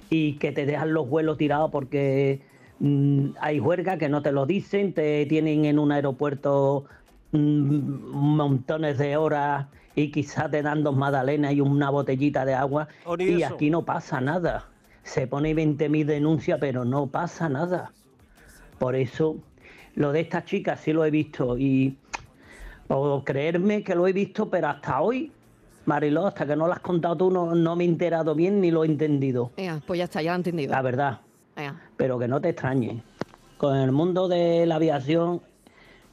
[0.09, 2.41] Y que te dejan los vuelos tirados porque
[2.79, 6.83] mm, hay huelga que no te lo dicen, te tienen en un aeropuerto
[7.31, 12.89] mm, montones de horas y quizás te dan dos magdalenas y una botellita de agua
[13.17, 14.65] y aquí no pasa nada.
[15.03, 17.93] Se pone 20.000 denuncias, pero no pasa nada.
[18.77, 19.37] Por eso,
[19.95, 21.97] lo de esta chica sí lo he visto y
[22.87, 25.31] por creerme que lo he visto, pero hasta hoy,
[25.85, 28.69] Mariló, hasta que no lo has contado tú, no, no me he enterado bien ni
[28.71, 29.51] lo he entendido.
[29.55, 30.71] Venga, pues ya está, ya lo he entendido.
[30.71, 31.19] La verdad.
[31.95, 33.01] Pero que no te extrañes.
[33.57, 35.41] Con el mundo de la aviación,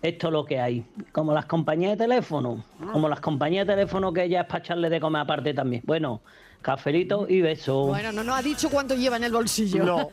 [0.02, 0.84] esto es lo que hay.
[1.12, 2.64] Como las compañías de teléfono.
[2.92, 5.82] Como las compañías de teléfono que ya es para echarle de comer aparte también.
[5.86, 6.20] Bueno,
[6.62, 7.87] cafelito y beso.
[7.87, 9.85] Bueno, no nos ha dicho cuánto lleva en el bolsillo.
[9.85, 10.11] No.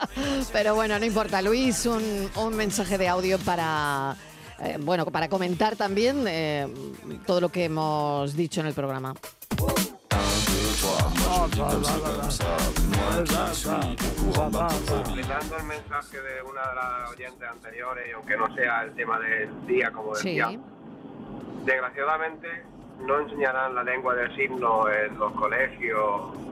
[0.52, 1.42] Pero bueno, no importa.
[1.42, 4.16] Luis, un, un mensaje de audio para,
[4.60, 6.66] eh, bueno, para comentar también eh,
[7.26, 9.14] todo lo que hemos dicho en el programa.
[14.26, 19.66] Completando el mensaje de una de las oyentes anteriores, aunque no sea el tema del
[19.66, 20.30] día, como Sí.
[20.30, 20.58] decía,
[21.64, 22.48] desgraciadamente
[23.00, 26.00] no enseñarán la lengua del signo en los colegios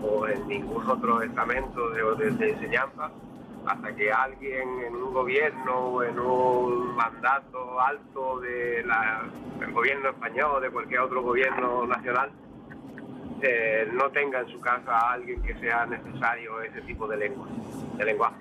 [0.02, 3.10] o en ningún otro estamento de, de- de enseñanza
[3.66, 8.84] hasta que alguien en un gobierno o en un mandato alto de
[9.58, 12.30] del gobierno español o de cualquier otro gobierno nacional
[13.42, 17.46] eh, no tenga en su casa a alguien que sea necesario ese tipo de lengua,
[17.98, 18.32] de.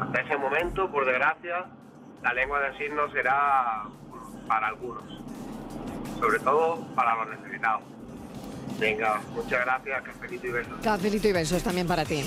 [0.00, 1.66] Hasta ese momento, por desgracia,
[2.22, 3.84] la lengua de signos será
[4.46, 5.04] para algunos,
[6.22, 7.82] sobre todo para los necesitados.
[8.78, 10.72] Venga, muchas gracias, cafelito y besos.
[10.80, 12.14] Cafelito y besos también para ti.
[12.14, 12.24] Y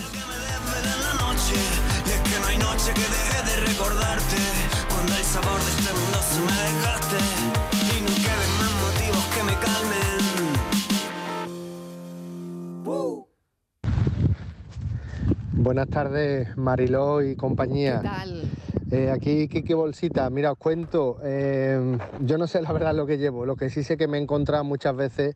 [2.10, 4.38] es que no hay noche que deje de recordarte
[4.90, 7.18] Cuando el sabor de este mundo se me desgaste
[7.72, 10.20] Y no queden más motivos que me calmen
[12.86, 13.26] Uh.
[15.54, 18.02] Buenas tardes, Mariló y compañía.
[18.02, 18.52] ¿Qué tal?
[18.92, 23.18] Eh, aquí Kiki Bolsita, mira, os cuento, eh, yo no sé la verdad lo que
[23.18, 25.36] llevo, lo que sí sé que me he encontrado muchas veces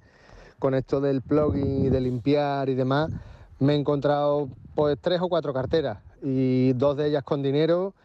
[0.59, 3.12] con esto del plugin y de limpiar y demás,
[3.57, 7.95] me he encontrado pues tres o cuatro carteras y dos de ellas con dinero,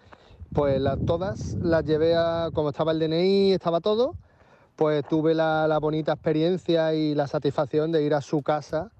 [0.54, 4.14] pues las, todas las llevé a, como estaba el DNI, estaba todo,
[4.76, 8.90] pues tuve la, bonita experiencia y la satisfacción de ir a su casa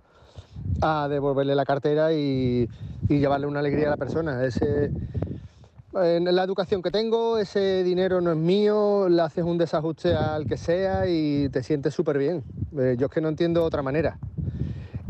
[0.82, 2.68] a devolverle la cartera y,
[3.08, 4.44] llevarle una alegría a la persona.
[5.96, 10.46] En la educación que tengo, ese dinero no es mío, le haces un desajuste al
[10.46, 12.42] que sea y te sientes súper bien.
[12.76, 14.18] Eh, yo es que no entiendo otra manera.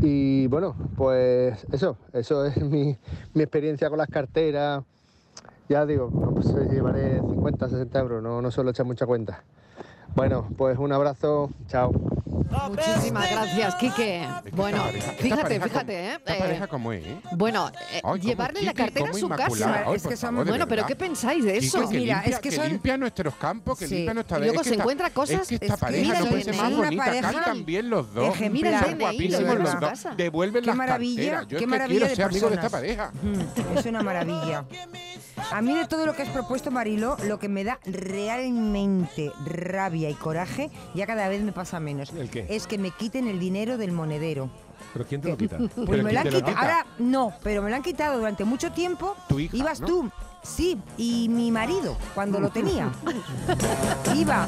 [0.00, 2.96] Y bueno, pues eso, eso es mi,
[3.32, 4.84] mi experiencia con las carteras.
[5.68, 9.42] Ya digo, pues eh, llevaré 50, 60 euros, no, no suelo echar mucha cuenta.
[10.14, 11.92] Bueno, pues un abrazo, chao.
[12.34, 14.26] Muchísimas gracias, Quique.
[14.52, 16.12] Bueno, pareja- fíjate, pareja- fíjate, ¿eh?
[16.14, 17.16] Esta Eh, pareja cómo es, ¿eh?
[17.36, 19.48] Bueno, eh, Ay, llevarle la cartera a su inmaculada.
[19.72, 19.84] casa.
[19.90, 20.88] Ay, Es por que son- favor, de bueno, pero verdad.
[20.88, 21.88] ¿qué pensáis de eso?
[21.88, 23.94] que Mira, limpia, es que son- limpia nuestros campos, que Sí.
[23.96, 25.78] limpia nuestra Y luego es que se esta- encuentra cosas- Es que esta es que
[25.78, 28.34] pareja mira no puede ser más bonita, pareja cantan bien los dos.
[28.34, 28.52] ejemplar.
[28.52, 30.16] Mira el son DNI, guapísimos los dos.
[30.16, 31.42] Devuelven Qué las maravilla, carteras.
[31.48, 33.10] Yo qué que maravilla quiero de ser amigo de esta personas.
[33.12, 33.12] pareja.
[33.22, 34.64] Mm, Es una maravilla.
[35.52, 40.08] A mí de todo lo que has propuesto, Marilo, lo que me da realmente rabia
[40.08, 42.12] y coraje, ya cada vez me pasa menos.
[42.24, 42.46] ¿El qué?
[42.48, 44.48] Es que me quiten el dinero del monedero.
[44.92, 45.58] ¿Pero quién te lo quita?
[45.74, 46.44] Pues ¿Pero me lo han quitado.
[46.44, 46.58] quita?
[46.60, 49.14] Ahora no, pero me lo han quitado durante mucho tiempo.
[49.28, 49.86] Tu hija, Ibas ¿no?
[49.86, 50.10] tú.
[50.44, 52.90] Sí, y mi marido, cuando lo tenía.
[54.14, 54.46] Iba.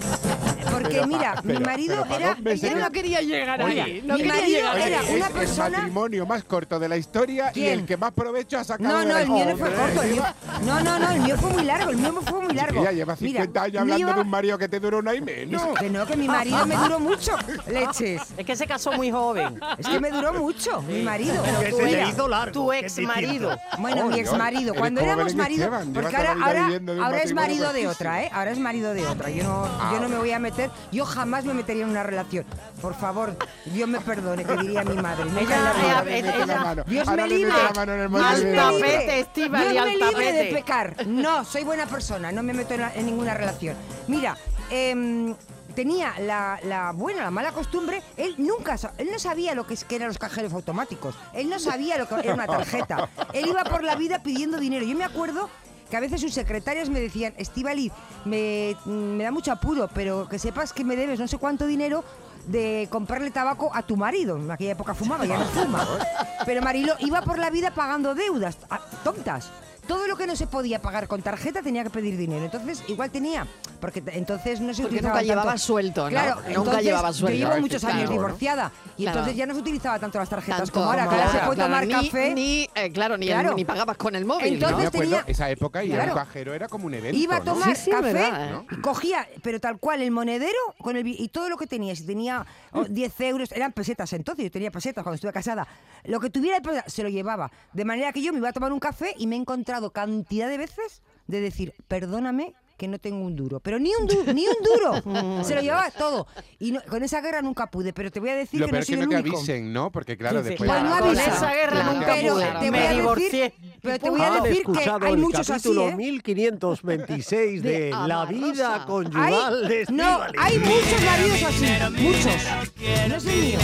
[0.71, 2.35] Porque Pero, mira, mi marido pero, era.
[2.35, 4.03] de- no quería llegar Oye, ahí.
[4.05, 5.15] No mi marido llegar era ahí.
[5.17, 8.59] una es persona- el matrimonio más corto de la historia y el que más provecho
[8.59, 10.03] ha sacado No, de no, la el mío no fue corto.
[10.03, 10.25] El mío,
[10.67, 11.91] no, no, no, el mío fue muy largo.
[11.91, 12.83] El mío fue muy largo.
[12.85, 15.23] Ya lleva 50 Mira, años hablando de un marido que te duró un año y
[15.23, 15.63] menos.
[15.79, 17.33] Que no, que mi marido me duró mucho.
[17.69, 18.23] Leches.
[18.37, 19.59] Es que se casó muy joven.
[19.79, 21.43] Es que me duró mucho, mi marido.
[21.61, 22.53] Que tu se le ex- hizo largo.
[22.53, 23.15] Tu qué ex distinto.
[23.15, 23.57] marido.
[23.79, 24.75] Bueno, mi ex marido.
[24.75, 28.31] Cuando éramos Belén Porque ahora, es marido de otra, ¿eh?
[28.33, 29.31] Ahora es marido de otra.
[29.31, 30.71] Yo no, Ah, yo no me voy a meter.
[30.93, 32.45] Yo jamás me metería en una relación.
[32.81, 35.25] Por favor, Dios me perdone, que diría mi madre.
[35.41, 36.85] Ella- ella- la mano.
[36.87, 37.53] Dios Ahora me libre.
[37.53, 39.27] la Dios me libre.
[39.73, 41.07] Dios me libre de pecar.
[41.07, 43.77] No, soy buena persona, no me meto en, la- en ninguna relación.
[44.09, 44.37] Mira,
[44.71, 45.35] em,
[45.75, 49.85] tenía la, la buena, la mala costumbre, él nunca, él no sabía lo que, es,
[49.85, 53.63] que eran los cajeros automáticos, él no sabía lo que era una tarjeta, él iba
[53.65, 54.87] por la vida pidiendo dinero.
[54.87, 55.51] Yo me acuerdo
[55.91, 57.93] que a veces sus secretarias me decían, Estivaliz,
[58.25, 62.05] me, me da mucho apuro, pero que sepas que me debes no sé cuánto dinero
[62.47, 64.37] de comprarle tabaco a tu marido.
[64.37, 65.87] En aquella época fumaba, ya no fuma.
[66.47, 68.57] Pero Marilo iba por la vida pagando deudas,
[69.03, 69.51] tontas.
[69.87, 72.45] Todo lo que no se podía pagar con tarjeta tenía que pedir dinero.
[72.45, 73.47] Entonces, igual tenía,
[73.81, 76.11] porque entonces no se Porque utilizaba nunca tanto- llevaba suelto, ¿no?
[76.11, 77.39] Claro, Nunca entonces, llevaba sueldo.
[77.39, 77.97] Yo llevo muchos Claro.
[77.99, 79.19] años divorciada y Claro.
[79.19, 81.63] entonces ya no se utilizaba tanto las tarjetas Tanto como ahora, ahora se puede claro,
[81.63, 82.35] tomar ni- café.
[82.35, 83.55] Ni, eh, claro, ni, Claro.
[83.55, 84.79] ni pagabas con el móvil, Entonces ¿no?
[84.83, 86.13] me acuerdo tenía- esa época y Claro.
[86.13, 87.17] el cajero era como un evento.
[87.17, 87.45] Iba a ¿no?
[87.45, 88.67] tomar Sí, sí, es café, verdad, ¿eh?
[88.73, 91.95] y cogía, pero tal cual, el monedero con el, y todo lo que tenía.
[91.95, 95.67] Si tenía oh, 10 euros, eran pesetas entonces, yo tenía pesetas cuando estuve casada.
[96.05, 97.51] Lo que tuviera de pesetas, se lo llevaba.
[97.73, 99.39] De manera que yo me iba a tomar un café y me he
[99.77, 103.61] encontrado cantidad de veces de decir, perdóname que no tengo un duro.
[103.61, 105.43] Pero ni un duro, ni un duro.
[105.45, 106.27] se lo llevaba todo.
[106.59, 108.75] Y no- con esa guerra nunca pude, pero te voy a decir Lo que no
[108.77, 109.37] peor es que sido no el te único.
[109.39, 109.91] avisen, ¿no?
[109.91, 110.69] Porque claro, Sí, después...
[110.71, 111.27] Pues no Con avisa.
[111.27, 112.45] esa guerra Claro, nunca pero pude.
[112.47, 113.55] te voy Me a decir, divorcié.
[113.87, 115.95] Pero te voy a decir que escuchado hay el muchos así, capítulo ¿eh?
[115.95, 118.87] 1526 de, De La vida Rosa.
[118.87, 123.09] conyugal Hay, de no, hay muchos maridos así, muchos.
[123.09, 123.59] No es el mío.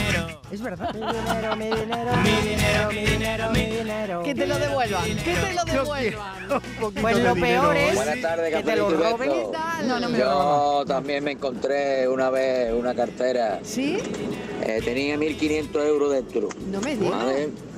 [0.50, 0.94] Es verdad.
[0.94, 4.22] Mi dinero, mi dinero, mi dinero, mi dinero, mi dinero.
[4.22, 6.62] Que te lo devuelvan, que te lo devuelvan.
[7.00, 9.30] Pues lo peor es tardes, que te lo roben.
[9.87, 10.78] No, no me lo roban.
[10.78, 13.61] Yo también me encontré una vez una cartera.
[13.62, 13.98] ¿Sí?
[14.62, 16.48] Eh, tenía 1.500 euros dentro.
[16.70, 17.24] No me digas.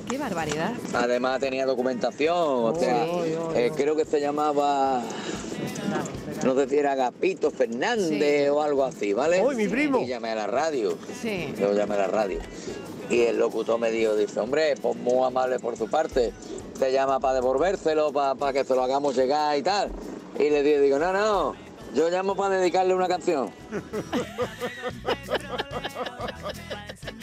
[0.07, 0.73] Qué barbaridad.
[0.93, 2.35] Además tenía documentación.
[2.37, 3.05] O sea,
[3.55, 5.01] eh, creo que se llamaba...
[6.43, 8.49] No sé si era Agapito Fernández Sí.
[8.49, 9.43] o algo así, ¿vale?
[9.43, 9.99] ¡Uy, mi primo!
[10.01, 10.97] Y llamé a la radio.
[11.21, 11.53] Sí.
[11.57, 12.39] Yo llamé a la radio.
[13.09, 16.33] Y el locutor me dijo, dice, hombre, pues muy amable por su parte.
[16.77, 19.89] Te llama para devolvérselo, para que se lo hagamos llegar y tal.
[20.37, 21.55] Y le digo, digo, no, no,
[21.93, 23.49] yo llamo para dedicarle una canción.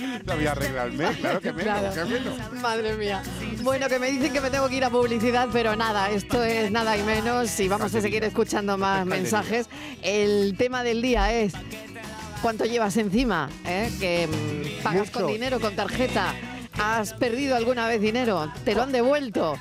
[0.03, 1.09] También voy a arreglarme.
[1.17, 1.93] Claro que menos, Claro.
[2.09, 2.53] que menos.
[2.61, 3.23] Madre mía.
[3.63, 6.71] Bueno, que me dicen que me tengo que ir a publicidad, pero nada, esto es
[6.71, 9.69] nada y menos y vamos a seguir escuchando más mensajes.
[10.03, 11.53] El tema del día es
[12.41, 13.91] cuánto llevas encima, ¿eh?
[14.01, 16.35] que mm, pagas con dinero, con tarjeta.
[16.79, 18.51] ¿Has perdido alguna vez dinero?
[18.65, 19.57] ¿Te lo han devuelto?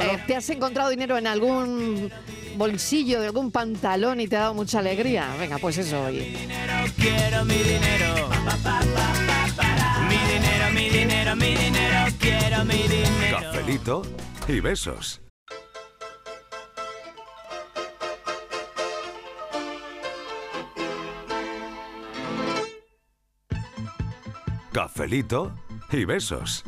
[0.00, 2.10] Eh, ¿Te has encontrado dinero en algún
[2.56, 5.34] bolsillo de algún pantalón y te ha dado mucha alegría?
[5.38, 6.36] Venga, pues eso hoy.
[6.96, 8.30] Quiero mi dinero.
[10.14, 12.06] Mi dinero, mi dinero, mi dinero.
[12.20, 13.40] Quiero mi dinero.
[13.40, 14.02] Cafelito
[14.46, 15.20] y besos.
[24.72, 25.52] Cafelito
[25.90, 26.62] y besos.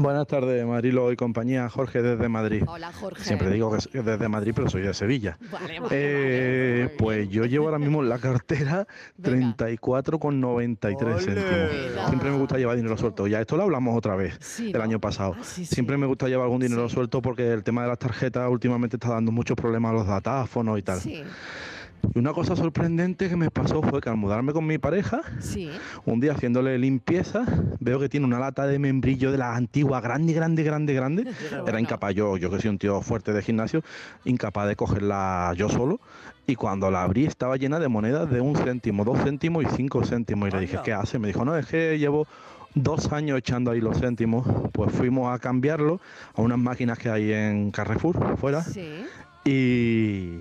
[0.00, 1.68] Buenas tardes, Marilo y compañía.
[1.68, 2.64] Jorge desde Madrid.
[2.66, 3.22] Hola, Jorge.
[3.22, 5.36] Siempre digo que es desde Madrid, pero soy de Sevilla.
[5.52, 5.88] Vale, vale.
[5.90, 8.86] Eh, pues yo llevo ahora mismo en la cartera
[9.22, 12.08] 34,93 céntimos.
[12.08, 13.26] Siempre me gusta llevar dinero suelto.
[13.26, 14.82] Ya esto lo hablamos otra vez Sí, el ¿no?
[14.84, 15.34] año pasado.
[15.38, 15.74] Ah, sí, sí.
[15.74, 19.10] Siempre me gusta llevar algún dinero suelto porque el tema de las tarjetas últimamente está
[19.10, 20.98] dando muchos problemas a los datáfonos y tal.
[22.14, 25.70] Y una cosa sorprendente que me pasó fue que al mudarme con mi pareja, sí.
[26.04, 27.44] un día haciéndole limpieza,
[27.78, 31.24] veo que tiene una lata de membrillo de las antiguas, grande, grande, grande, grande.
[31.66, 33.82] Era incapaz, yo, yo que soy un tío fuerte de gimnasio,
[34.24, 36.00] incapaz de cogerla yo solo.
[36.46, 40.04] Y cuando la abrí estaba llena de monedas de un céntimo, dos céntimos y cinco
[40.04, 40.48] céntimos.
[40.48, 41.18] Y le dije, ¿qué hace?
[41.18, 42.26] Me dijo, no, es que llevo
[42.74, 44.44] dos años echando ahí los céntimos.
[44.72, 46.00] Pues fuimos a cambiarlo
[46.34, 48.64] a unas máquinas que hay en Carrefour, fuera.
[48.64, 49.04] Sí.
[49.44, 50.40] Y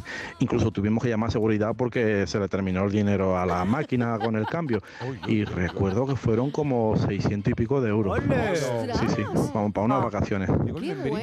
[0.38, 4.18] incluso tuvimos que llamar a seguridad porque se le terminó el dinero a la máquina
[4.18, 4.80] con el cambio.
[5.26, 8.18] Y recuerdo que fueron como 600 y pico de euros.
[9.00, 9.22] Sí, sí,
[9.54, 10.48] vamos para unas vacaciones.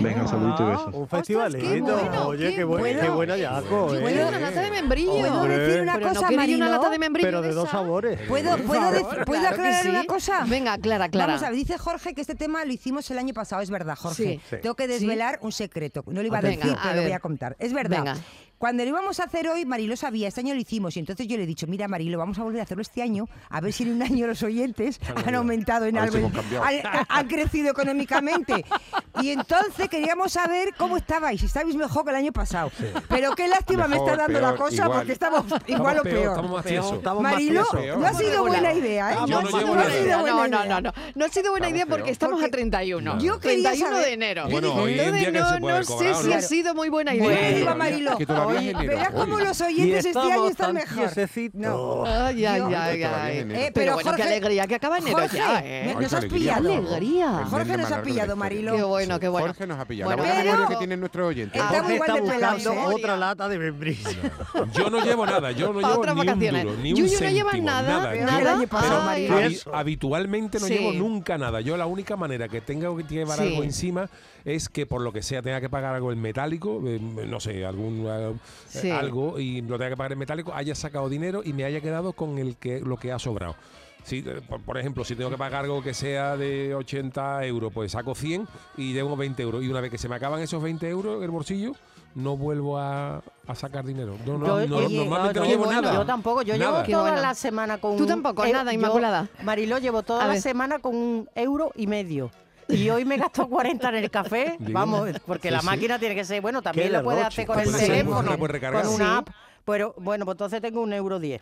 [0.02, 0.94] Venga, saludito y besos.
[0.94, 1.96] Un festivalito.
[1.98, 3.16] bueno, Oye, qué qué, buen, qué bueno.
[3.16, 4.12] buen hallazgo, Yo ¿eh?
[4.12, 5.12] quiero una lata de membrillo.
[5.12, 8.20] ¿Puedo decir una Pero cosa, no queréis una lata de membrillo Pero de dos sabores.
[8.28, 8.98] ¿Puedo, Por ¿puedo, favor.
[8.98, 9.90] dec- ¿puedo Claro que aclarar sí.
[9.90, 10.46] una cosa?
[10.48, 11.28] Venga, Clara, Clara.
[11.34, 13.96] Vamos a ver, dice Jorge que este tema lo hicimos el año pasado, es verdad,
[13.98, 14.24] Jorge.
[14.24, 14.42] Sí.
[14.50, 14.56] Sí.
[14.62, 16.04] Tengo que desvelar un secreto.
[16.08, 17.56] No lo iba a decir, pero lo voy a contar.
[17.60, 17.98] Es verdad.
[18.00, 18.18] Venga.
[18.64, 21.36] Cuando lo íbamos a hacer hoy, Marilo sabía, este año lo hicimos, y entonces yo
[21.36, 23.84] le he dicho, mira Marilo, vamos a volver a hacerlo este año, a ver si
[23.84, 26.32] en un año los oyentes han aumentado en algo,
[26.64, 28.64] han, han crecido económicamente.
[29.22, 32.72] Y entonces queríamos saber cómo estabais, si estabais mejor que el año pasado.
[33.10, 34.92] Pero qué lástima me Mejor, está dando la peor, cosa, igual.
[34.98, 36.16] porque estamos igual o peor,
[36.64, 36.96] peor.
[36.96, 38.00] Estamos más Marilo, tiesos.
[38.00, 39.16] no ha sido buena idea, ¿eh?
[39.30, 40.66] No ha sido- llevo no ha sido buena No, no, idea.
[40.66, 40.94] no, no.
[41.14, 43.20] No ha sido buena idea porque estamos a 31.
[43.20, 44.48] Yo quería 31 saber- de enero.
[44.50, 46.36] Bueno, hoy en día que no, se puede no cobrar, sé si ¿no?
[46.36, 47.76] ha sido muy buena idea.
[47.76, 48.18] Marilo.
[48.58, 51.10] Oye, verás cómo los oyentes este año están mejor.
[51.54, 52.04] No.
[52.06, 53.38] Ay, ay, ay, ay.
[53.50, 55.82] Eh, Pero bueno, qué Jorge- alegría que acaba enero Jorge, ya, me- ¿eh?
[55.82, 56.40] Ay, nos qué has alegría.
[56.58, 56.70] pillado.
[56.70, 57.46] Qué alegría.
[57.50, 58.36] Jorge nos ha pillado.
[58.36, 58.76] Marilo.
[58.76, 59.48] Qué bueno, qué bueno.
[59.48, 60.10] Jorge nos ha pillado.
[60.10, 61.62] Bueno, la buena pero- memoria que tienen nuestros oyentes.
[61.62, 62.96] Jorge igual está de pelados, buscando ¿eh?
[62.96, 64.10] otra lata de membrillo.
[64.74, 66.64] Yo no llevo nada, yo no Pa' llevo otras ni un vacaciones.
[66.64, 68.16] duro, ni un Yuyu no lleva céntimo, nada, nada.
[68.16, 68.40] nada.
[68.42, 69.36] El año pasado, Pero Marilo.
[69.38, 69.76] habi- Eso.
[69.76, 70.74] habitualmente no Sí.
[70.74, 71.62] llevo nunca nada.
[71.62, 73.44] Yo la única manera que tenga que llevar Sí.
[73.48, 74.10] algo encima
[74.46, 77.66] es que por lo que sea tenga que pagar algo en metálico, eh, no sé,
[77.66, 78.34] algún eh,
[78.68, 78.90] Sí.
[78.92, 82.14] algo y lo tenga que pagar en metálico, haya sacado dinero y me haya quedado
[82.14, 83.56] con el que lo que ha sobrado.
[84.04, 87.72] Si, eh, por, por ejemplo, si tengo que pagar algo que sea de 80 euros,
[87.74, 89.64] pues saco 100 y debo 20 euros.
[89.64, 91.72] Y una vez que se me acaban esos 20 euros en el bolsillo,
[92.14, 94.18] no vuelvo a, a sacar dinero.
[94.26, 95.82] No, no, Yo- no, oye, normalmente no, llevo bueno.
[95.82, 95.94] nada.
[95.96, 96.84] Yo tampoco, yo Nada.
[96.84, 97.22] llevo toda bueno.
[97.28, 99.30] la semana con Tú un tampoco, nada, yo, Inmaculada.
[99.42, 102.30] Mariló, llevo toda la semana con un euro y medio.
[102.70, 105.66] Y hoy me gastó 40 en el café, vamos, porque Sí, la sí.
[105.66, 107.42] máquina tiene que ser, bueno, también lo puedes derroche.
[107.42, 109.30] hacer con el teléfono, con una app,
[109.66, 111.42] pero bueno, pues entonces tengo un euro 10.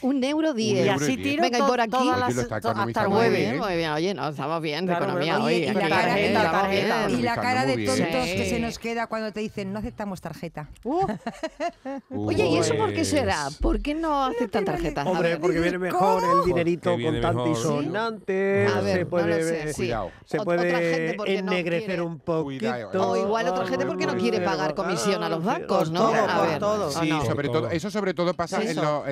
[0.00, 0.86] Un euro diez.
[0.86, 1.90] Y así tiro Venga, y por aquí.
[1.90, 3.32] todas las- hasta el jueves.
[3.38, 3.90] bien, muy bien.
[3.90, 5.54] Oye, no, estamos bien de economía hoy.
[5.54, 6.30] Y la aquí, cara, ¿eh?
[6.30, 10.68] y la cara- de tontos que se nos queda cuando te dicen no aceptamos tarjeta.
[12.14, 13.44] Oye, ¿y eso por qué será?
[13.46, 15.06] Pues- ¿Por qué no aceptan tarjetas?
[15.06, 18.66] Hombre, porque viene mejor el dinerito contante y sonante.
[18.66, 22.72] A ver, se puede, se puede otra gente porque no ennegrecer un poquito.
[23.00, 26.08] O igual otra gente porque no quiere pagar comisión a los bancos, ¿no?
[26.08, 26.88] A ver, todo.
[26.88, 27.70] ¿o Sí, sobre Todo.
[27.70, 29.04] eso sobre todo pasa en, eso.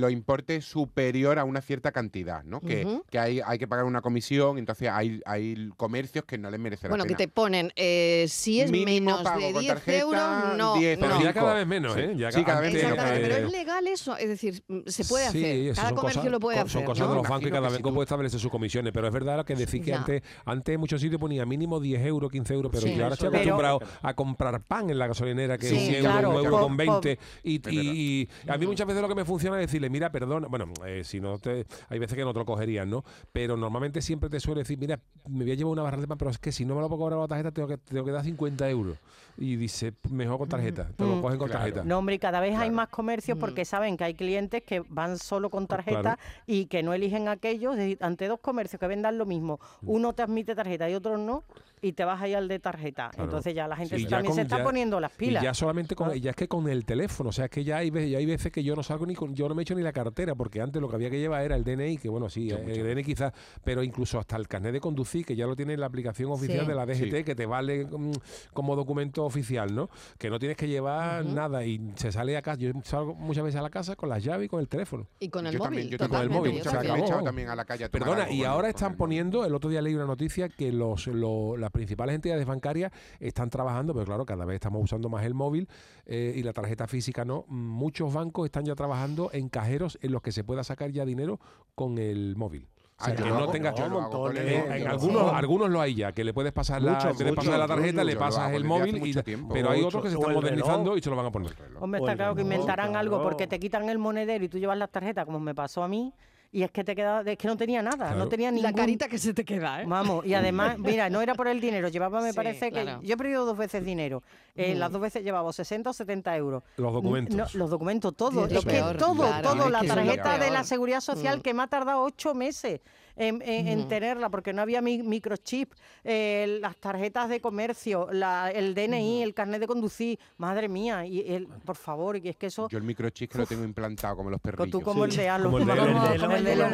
[0.00, 2.60] Los importes superior a una cierta cantidad, ¿no?
[2.60, 2.86] Que,
[3.18, 7.04] hay, hay que pagar una comisión, entonces hay, hay comercios que no les merece Bueno,
[7.04, 10.56] la que te ponen, eh, si es Mínimo menos pago de con 10 tarjeta, euros,
[10.56, 10.74] no.
[10.76, 11.22] 10 Pero no.
[11.22, 12.00] ya cada vez menos, Sí.
[12.00, 12.14] ¿eh?
[12.16, 12.98] Ya Sí, cada vez menos.
[12.98, 15.56] Pero es legal eso, es decir, mm, se puede Sí, hacer.
[15.68, 16.72] eso Cada son comercio cosas- lo puede co- hacer.
[16.72, 17.14] Son cosas ¿no?
[17.14, 17.94] de los bancos y cada banco sí.
[17.94, 18.92] puede establecer sus comisiones.
[18.92, 22.04] Pero es verdad lo que decís que antes, antes en muchos sitios ponía mínimo 10
[22.06, 22.94] euros, 15 euros, pero Sí.
[22.94, 26.30] yo ahora estoy acostumbrado a comprar pan en la gasolinera, que es un euro, claro,
[26.30, 27.18] un euro por- con 20.
[27.42, 30.12] Y, Es y- y a mí muchas veces lo que me funciona es decirle, mira,
[30.12, 33.04] perdona, bueno, eh, si no te, hay veces que no te lo cogerían, ¿no?
[33.32, 36.18] Pero normalmente siempre te suele decir, mira, me voy a llevar una barra de pan,
[36.18, 38.04] pero es que si no me lo puedo cobrar con la tarjeta, tengo que, tengo
[38.04, 38.98] que dar 50 euros.
[39.38, 41.22] Y dice, mejor con tarjeta, te lo Mm.
[41.22, 41.84] cogen con tarjeta.
[41.84, 45.16] No, hombre, y cada vez hay más comercios porque saben que hay clientes que van
[45.18, 47.72] solo con tarjeta y que no eligen aquellos.
[47.72, 51.16] es decir, ante dos comercios que vendan lo mismo, uno te admite tarjeta y otro
[51.16, 51.44] no,
[51.82, 53.10] y te vas ahí al de tarjeta.
[53.10, 53.24] Claro.
[53.24, 55.42] Entonces ya la gente Sí, ya también con- se está ya- poniendo las y pilas.
[55.42, 56.16] ya solamente con, Ah.
[56.16, 58.50] ya es que con el teléfono, o sea, es que ya hay, ya hay veces
[58.52, 60.80] que yo no salgo ni con, yo no me echo ni la cartera, porque antes
[60.80, 63.32] lo que había que llevar era el DNI, que bueno, sí, el DNI quizás,
[63.64, 66.60] pero incluso hasta el carnet de conducir, que ya lo tiene en la aplicación oficial
[66.60, 66.66] Sí.
[66.66, 67.24] de la DGT, Sí.
[67.24, 68.12] que te vale mm,
[68.52, 69.90] como documento oficial, ¿no?
[70.18, 72.58] Que no tienes que llevar nada y se sale a casa.
[72.60, 75.08] Yo salgo muchas veces a la casa con las llaves y con el teléfono.
[75.18, 75.68] Y con el Yo móvil.
[75.70, 76.52] también, yo con el móvil.
[76.58, 77.22] yo se acabó.
[77.24, 79.94] también a la calle a Perdona, algo y ahora están poniendo, el otro día leí
[79.94, 84.56] una noticia que los, lo- las principales entidades bancarias están trabajando, pero claro, cada vez
[84.56, 85.68] estamos usando más el móvil
[86.06, 87.44] eh, y la tarjeta física no.
[87.48, 91.40] Muchos bancos están ya trabajando en cajeros en los que se pueda sacar ya dinero
[91.74, 92.68] con el móvil.
[93.00, 97.08] O sea, que no tengas algunos, lo hay ya, que le puedes pasar la, Mucho,
[97.08, 97.36] en vez de mucho.
[97.36, 99.52] pasar la tarjeta, le pasas el móvil y tiempo.
[99.52, 100.42] pero hay otros que se están reloj.
[100.42, 101.52] modernizando y se lo van a poner.
[101.80, 103.30] Hombre, está claro que reloj, inventarán algo claro.
[103.30, 106.14] porque te quitan el monedero y tú llevas las tarjetas, como me pasó a mí,
[106.54, 108.16] y es que te queda, es que no tenía nada, Claro.
[108.18, 108.72] no tenía La ningún...
[108.74, 109.86] carita que se te queda, ¿eh?
[109.86, 113.00] Vamos, y además, mira, no era por el dinero, llevaba, me Sí, parece claro.
[113.00, 114.22] que yo he perdido dos veces dinero.
[114.54, 114.78] Eh, Mm.
[114.78, 116.62] Las dos veces llevaba o 60 o 70 euros.
[116.76, 117.34] Los documentos.
[117.34, 118.46] No, los documentos, todo.
[118.46, 119.64] Es que peor, todo, claro, todo.
[119.64, 121.40] es La tarjeta de la seguridad social Mm.
[121.40, 122.80] que me ha tardado ocho meses
[123.16, 125.72] en, en- en tenerla porque no había mi- microchip,
[126.04, 130.18] eh, las tarjetas de comercio, la- el DNI, el carnet de conducir.
[130.38, 132.68] Madre mía, y el, por favor, y es que eso.
[132.68, 134.70] Yo el microchip que lo tengo implantado como los Con perrillos.
[134.70, 135.50] tú como el de Alo.
[135.50, 135.66] Como el
[136.44, 136.72] de Elon.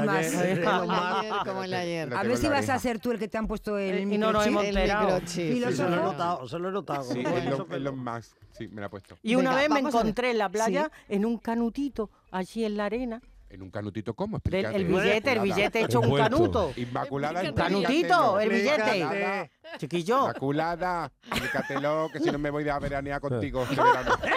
[0.64, 3.38] Como- Como el de ayer, A ver si vas a ser tú el que te
[3.38, 4.48] han puesto el Eh, y no microchip.
[4.48, 5.04] hemos El enterado.
[5.06, 5.52] microchip.
[5.52, 7.02] Sí, se lo he notado, se lo he notado.
[7.04, 7.22] Sí,
[7.70, 8.36] Elon, Musk,
[8.70, 9.16] me la ha puesto.
[9.22, 11.14] Y una Venga, vez me encontré en la playa Sí.
[11.14, 13.22] en un canutito, allí en la arena.
[13.50, 14.36] En un canutito, ¿cómo?
[14.36, 14.76] Explícate.
[14.76, 16.72] el billete, el billete hecho un canuto.
[16.76, 18.98] Inmaculada, Canutito, el billete.
[18.98, 20.20] Inmaculada, Chiquillo.
[20.26, 24.16] Inmaculada, explícatelo, que si no me voy a veranear contigo este verano.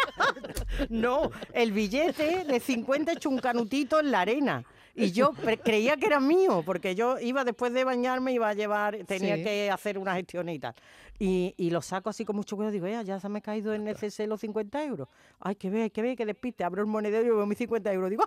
[0.90, 4.64] No, el billete de 50 hecho un canutito en la arena.
[4.96, 5.32] Y yo
[5.64, 9.44] creía que era mío, porque yo iba después de bañarme, iba a llevar, tenía Sí.
[9.44, 10.50] que hacer una gestión
[11.26, 11.32] y.
[11.42, 13.74] Y, y lo saco así con mucho cuidado, digo, "Ea, ya se me ha caído
[13.74, 15.08] en NCC los 50 euros.
[15.40, 16.64] Ay, que ve, que ve, que despiste.
[16.64, 18.10] Abro el monedero y veo mis 50 euros.
[18.10, 18.24] Digo,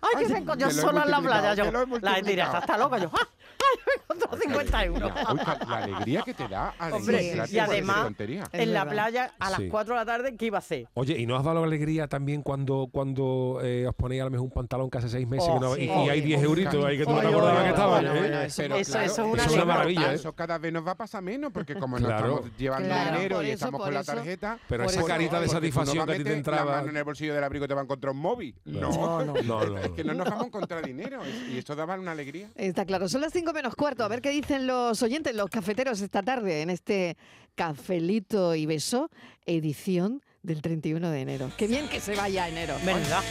[0.00, 1.54] ay, que me encontré yo que lo he sola en la playa.
[1.54, 2.58] Yo, la multiplicado.
[2.58, 2.98] está loca.
[2.98, 3.20] Yo, ay,
[3.60, 5.12] ay, me encontré 50 euros.
[5.32, 5.38] Uy,
[5.68, 8.12] la alegría que te da al Hombre, y además,
[8.52, 9.68] en la playa a las Sí.
[9.68, 10.88] 4 de la tarde, ¿qué iba a hacer?
[10.94, 14.46] Oye, ¿y no has dado alegría también cuando, cuando eh, os ponéis a lo mejor
[14.46, 15.86] un pantalón que hace seis meses Oh, que no- y, sí.
[16.06, 18.06] y hay 10 euritos ahí que tú no te Oye, acordabas oye, que estaban?
[18.08, 18.46] oye, ¿eh?
[18.80, 20.12] eso- es una maravilla.
[20.12, 22.08] Eso cada vez nos va a pasar menos, porque como no
[22.38, 24.58] estamos llevando Claro, dinero y eso, estamos con la tarjeta.
[24.68, 26.76] Pero esa eso- carita de satisfacción que a ti te meter la entraba.
[26.76, 28.54] mano en el bolsillo del abrigo te va a encontrar un móvil.
[28.64, 29.34] No, No, no.
[29.42, 31.20] No, no, Es que no nos vamos a encontrar dinero.
[31.50, 32.48] Y esto daba una alegría.
[32.54, 34.04] Está claro, son las 5 menos cuarto.
[34.04, 37.16] A ver qué dicen los oyentes, los cafeteros esta tarde en este
[37.54, 39.10] Cafelito y Beso,
[39.46, 41.50] edición del 31 de enero.
[41.56, 42.74] Qué bien que se vaya enero.
[42.84, 43.22] ¿Verdad?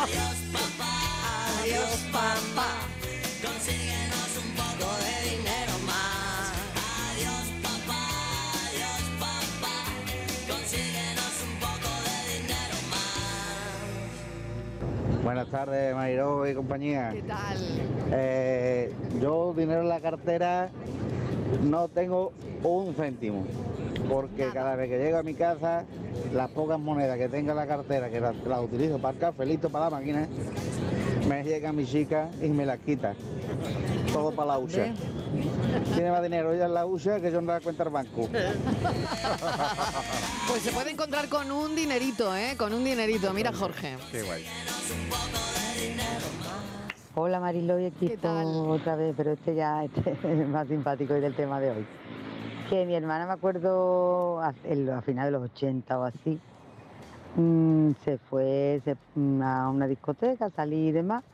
[0.00, 0.65] Adiós,
[15.26, 17.10] Buenas tardes, Mariló y compañía.
[17.12, 17.58] ¿Qué tal?
[18.12, 20.70] Eh, yo dinero en la cartera
[21.64, 23.44] no tengo un céntimo,
[24.08, 25.84] porque cada vez que llego a mi casa,
[26.32, 29.86] las pocas monedas que tenga en la cartera, que las, utilizo para el cafelito, para
[29.86, 30.28] la máquina,
[31.28, 33.14] me llega mi chica y me las quita.
[34.12, 34.94] Todo para la USA.
[35.94, 38.28] Tiene más dinero ella la USA que yo en la cuenta del banco.
[40.48, 42.54] Pues se puede encontrar con un dinerito, ¿eh?
[42.56, 43.32] Con un dinerito.
[43.34, 43.96] Mira, Jorge.
[44.12, 44.44] Qué guay.
[47.14, 48.28] Hola Marilo y equipo
[48.68, 51.86] otra vez, pero este ya este es más simpático y del tema de hoy.
[52.70, 56.38] Que mi hermana, me acuerdo, a, el- a finales de los 80 o así,
[57.36, 61.24] mm, se fue se- mm, a una discoteca, salí y demás,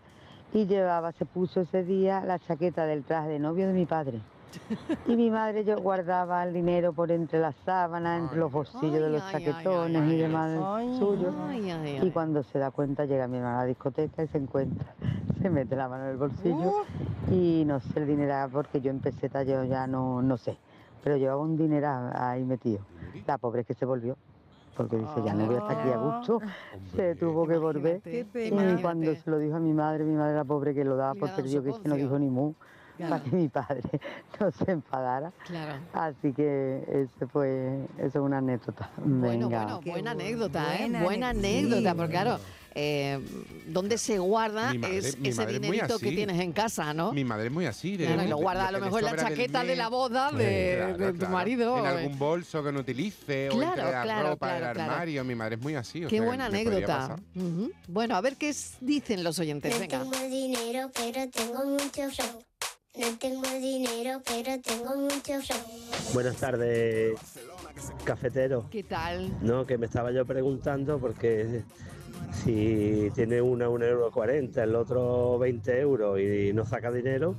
[0.52, 4.20] y llevaba, se puso ese día la chaqueta del traje de novio de mi padre.
[5.06, 9.08] Y mi madre yo guardaba el dinero por entre las sábanas, entre los bolsillos de
[9.08, 13.66] los chaquetones y demás ay, Y cuando se da cuenta llega mi hermana a la
[13.66, 14.94] discoteca y se encuentra,
[15.40, 16.84] se mete la mano en el bolsillo
[17.30, 20.58] y no sé el dinero porque yo en peseta yo ya no, no sé,
[21.02, 22.80] pero llevaba un dinero ahí metido.
[23.26, 24.16] La pobre que se volvió,
[24.76, 26.40] porque dice ya no voy a estar aquí a gusto,
[26.94, 28.00] se tuvo que volver.
[28.06, 31.14] Y cuando se lo dijo a mi madre, mi madre la pobre que lo daba
[31.14, 32.54] por perdido, que es que no dijo ni mu.
[32.98, 33.82] para que mi padre
[34.40, 35.32] no se enfadara.
[35.46, 35.80] Claro.
[35.92, 38.90] Así que ese fue, eso es una anécdota.
[38.98, 39.64] Bueno, Venga.
[39.64, 40.78] bueno, buena anécdota, ¿eh?
[40.82, 41.76] buena Buena anécdota.
[41.78, 42.38] anécdota, porque claro,
[42.74, 43.18] eh,
[43.66, 47.12] ¿dónde se guarda madre- es ese es dinerito que tienes en casa, no?
[47.12, 47.96] Mi madre es muy así.
[47.96, 50.30] de- Claro, y lo de- guarda a lo mejor en la chaqueta de la boda
[50.32, 51.32] de, Claro, de tu claro.
[51.32, 51.78] marido.
[51.78, 51.88] En eh.
[51.88, 55.24] algún bolso que no utilice o Claro, entre la claro, ropa del armario.
[55.24, 56.04] Mi madre es muy así.
[56.04, 57.16] o Qué sea, buena anécdota.
[57.88, 59.72] Bueno, a ver qué dicen los oyentes.
[59.74, 59.98] No Venga.
[60.00, 62.42] tengo dinero, pero tengo mucho flow.
[62.94, 66.12] No tengo dinero, pero tengo mucho flow.
[66.12, 67.14] Buenas tardes,
[68.04, 68.68] cafetero.
[68.70, 69.32] ¿Qué tal?
[69.40, 71.62] No, que me estaba yo preguntando porque
[72.32, 77.34] si tiene una un euro cuarenta, el otro 20 euros y no saca dinero,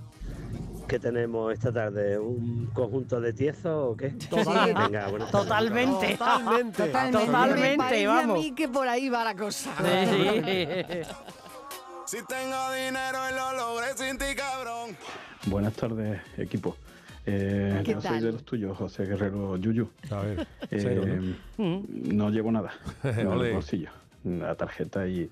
[0.88, 2.18] ¿qué tenemos esta tarde?
[2.20, 4.10] ¿Un conjunto de tiezos o qué?
[4.30, 5.48] Total- Venga, buenas tardes.
[5.50, 6.12] Totalmente.
[6.18, 6.84] Totalmente.
[6.90, 8.38] Totalmente, Me vamos.
[8.38, 9.72] a mí que por ahí va la cosa.
[12.06, 14.96] Si tengo dinero y lo logré sin ti, cabrón.
[15.48, 16.76] Buenas tardes, equipo.
[17.26, 18.22] Eh, ¿Qué yo soy tal?
[18.22, 19.90] de los tuyos, José Guerrero Yuyu.
[20.12, 21.04] A ver, Eh, cero,
[21.58, 22.30] ¿no?
[22.30, 22.74] llevo nada
[23.04, 23.90] en el bolsillo.
[24.24, 25.30] La tarjeta y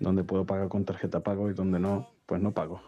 [0.00, 2.80] donde puedo pagar con tarjeta pago y donde no, pues no pago.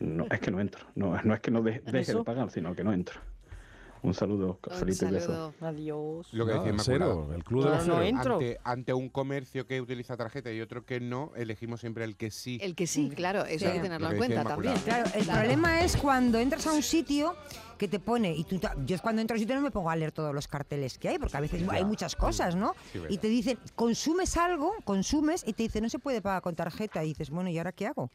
[0.00, 0.86] No, es que no entro.
[0.94, 2.18] No, no es que no de- deje ¿Eso?
[2.18, 3.20] de pagar, sino que no entro.
[4.02, 5.54] Un saludo, y besos.
[5.60, 6.32] Adiós.
[6.32, 6.84] Lo que decía Nada, Inmaculada.
[6.84, 8.34] cero, el club de los No, no entro.
[8.34, 12.32] Ante, ante un comercio que utiliza tarjeta y otro que no, elegimos siempre el que
[12.32, 12.58] sí.
[12.60, 14.74] El que sí, claro, eso hay que tenerlo Lo en decía cuenta también.
[14.84, 17.36] Claro, el problema es cuando entras a un sitio
[17.78, 19.96] que te pone, y tú, yo cuando entro a un sitio no me pongo a
[19.96, 22.74] leer todos los carteles que hay, porque a veces hay muchas cosas, ¿no?
[22.92, 26.56] Sí, y te dicen, consumes algo, consumes, y te dicen, no se puede pagar con
[26.56, 28.10] tarjeta, y dices, bueno, ¿y ahora qué hago?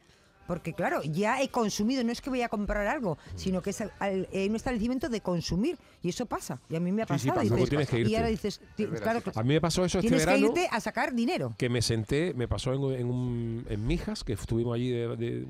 [0.47, 3.81] Porque claro, ya he consumido, no es que voy a comprar algo, sino que es
[3.81, 7.05] al- al- eh, un establecimiento de consumir, y eso pasa, y a mí me ha
[7.05, 7.41] Sí, sí, pasado.
[7.41, 7.53] pasa.
[7.53, 8.15] y, dices- tienes que y irte.
[8.17, 8.61] ahora dices,
[9.01, 9.31] claro, sí.
[9.35, 11.53] A mí me pasó eso este tienes que irte a sacar dinero.
[11.57, 15.47] que me senté, me pasó en, en, un- en Mijas, que estuvimos allí de, de-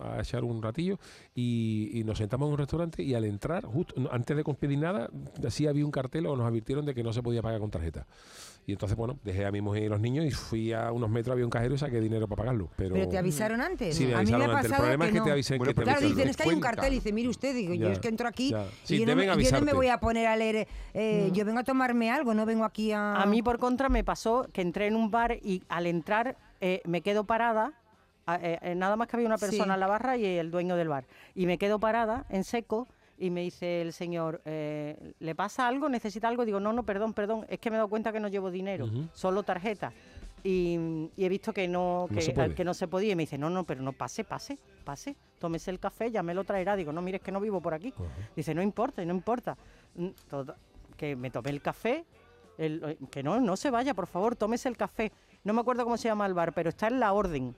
[0.00, 0.98] a echar un ratillo,
[1.34, 4.78] y, y nos sentamos en un restaurante y al entrar, justo no, antes de pedir
[4.78, 5.08] nada,
[5.46, 8.06] así había un cartel o nos advirtieron de que no se podía pagar con tarjeta.
[8.66, 11.32] Y entonces, bueno, dejé a mi mujer y los niños y fui a unos metros,
[11.34, 12.70] había un cajero y saqué dinero para pagarlo.
[12.76, 13.94] Pero, Pero te avisaron antes.
[13.94, 14.64] Sí, me a mí me avisaron ha antes.
[14.64, 15.24] El pasado problema que es que no.
[15.26, 17.28] te avisen Bueno, que te Claro, dicen, es que hay un cartel y dice, mire
[17.28, 18.64] usted, digo, yo es que entro aquí ya.
[18.84, 21.30] Sí, y yo, no me, deben yo no me voy a poner a leer, eh,
[21.34, 23.16] yo vengo a tomarme algo, no vengo aquí a...
[23.16, 26.80] A mí, por contra, me pasó que entré en un bar y al entrar eh,
[26.86, 27.72] me quedo parada.
[28.40, 29.70] eh, eh, nada más que había una persona Sí.
[29.74, 31.04] en la barra y el dueño del bar.
[31.34, 32.88] Y me quedo parada en seco
[33.18, 35.88] y me dice el señor, eh, ¿le pasa algo?
[35.88, 36.44] ¿Necesita algo?
[36.44, 38.88] Digo, no, no, perdón, perdón, es que me he dado cuenta que no llevo dinero,
[39.12, 39.92] solo tarjeta.
[40.42, 42.54] Y, y he visto que no, No que, se puede.
[42.54, 43.12] que no se podía.
[43.12, 45.16] Y me dice, no, no, pero no, pase, pase, pase.
[45.38, 46.76] Tómese el café, ya me lo traerá.
[46.76, 47.94] Digo, no, mire, es que no vivo por aquí.
[48.36, 49.56] Dice, no importa, no importa.
[49.94, 50.54] Mm, todo-
[50.98, 52.04] que me tomé el café,
[52.58, 55.12] el- eh, que no, no se vaya, por favor, tómese el café.
[55.44, 57.54] No me acuerdo cómo se llama el bar, pero está en la orden.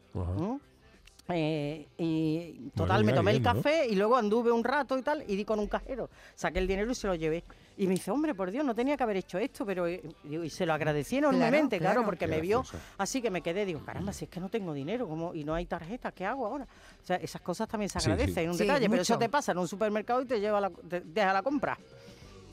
[1.29, 3.53] Eh, y Bueno, total, me ya tomé el ¿no?
[3.55, 6.09] café y luego anduve un rato y tal, y di con un cajero.
[6.37, 7.43] Saqué el dinero y se lo llevé.
[7.79, 9.87] Y me dice, hombre, por Dios, no tenía que haber hecho esto, pero.
[9.89, 12.07] eh, y se lo agradecí enormemente, claro, claro.
[12.07, 12.61] porque me vio.
[12.61, 12.83] gracioso.
[12.97, 15.35] Así que me quedé, digo, caramba, si es que no tengo dinero ¿cómo?
[15.35, 16.65] y no hay tarjeta, ¿qué hago ahora?
[16.65, 18.11] O sea, esas cosas también se Sí, sí.
[18.13, 20.71] agradecen, un Sí, detalle, pero eso te pasa en un supermercado y te lleva la,
[20.71, 21.77] te deja la compra.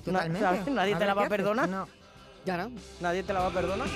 [0.05, 0.13] No.
[0.13, 1.69] Nadie A te la va a perdonar.
[1.69, 1.87] No.
[2.43, 2.71] Claro.
[2.99, 3.87] Nadie te la va a perdonar.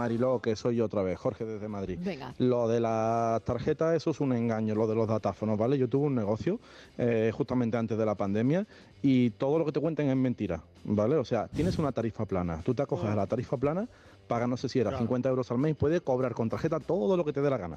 [0.00, 1.98] Mariló, que soy yo otra vez, Jorge desde Madrid.
[2.00, 2.34] Venga.
[2.38, 5.76] Lo de las tarjetas, eso es un engaño, lo de los datáfonos, ¿vale?
[5.76, 6.58] Yo tuve un negocio
[6.96, 8.66] eh, justamente antes de la pandemia
[9.02, 11.16] y todo lo que te cuenten es mentira, ¿vale?
[11.16, 13.86] O sea, tienes una tarifa plana, tú te acoges a la tarifa plana,
[14.26, 17.14] pagas no sé si era 50 euros al mes y puedes cobrar con tarjeta todo
[17.18, 17.76] lo que te dé la gana.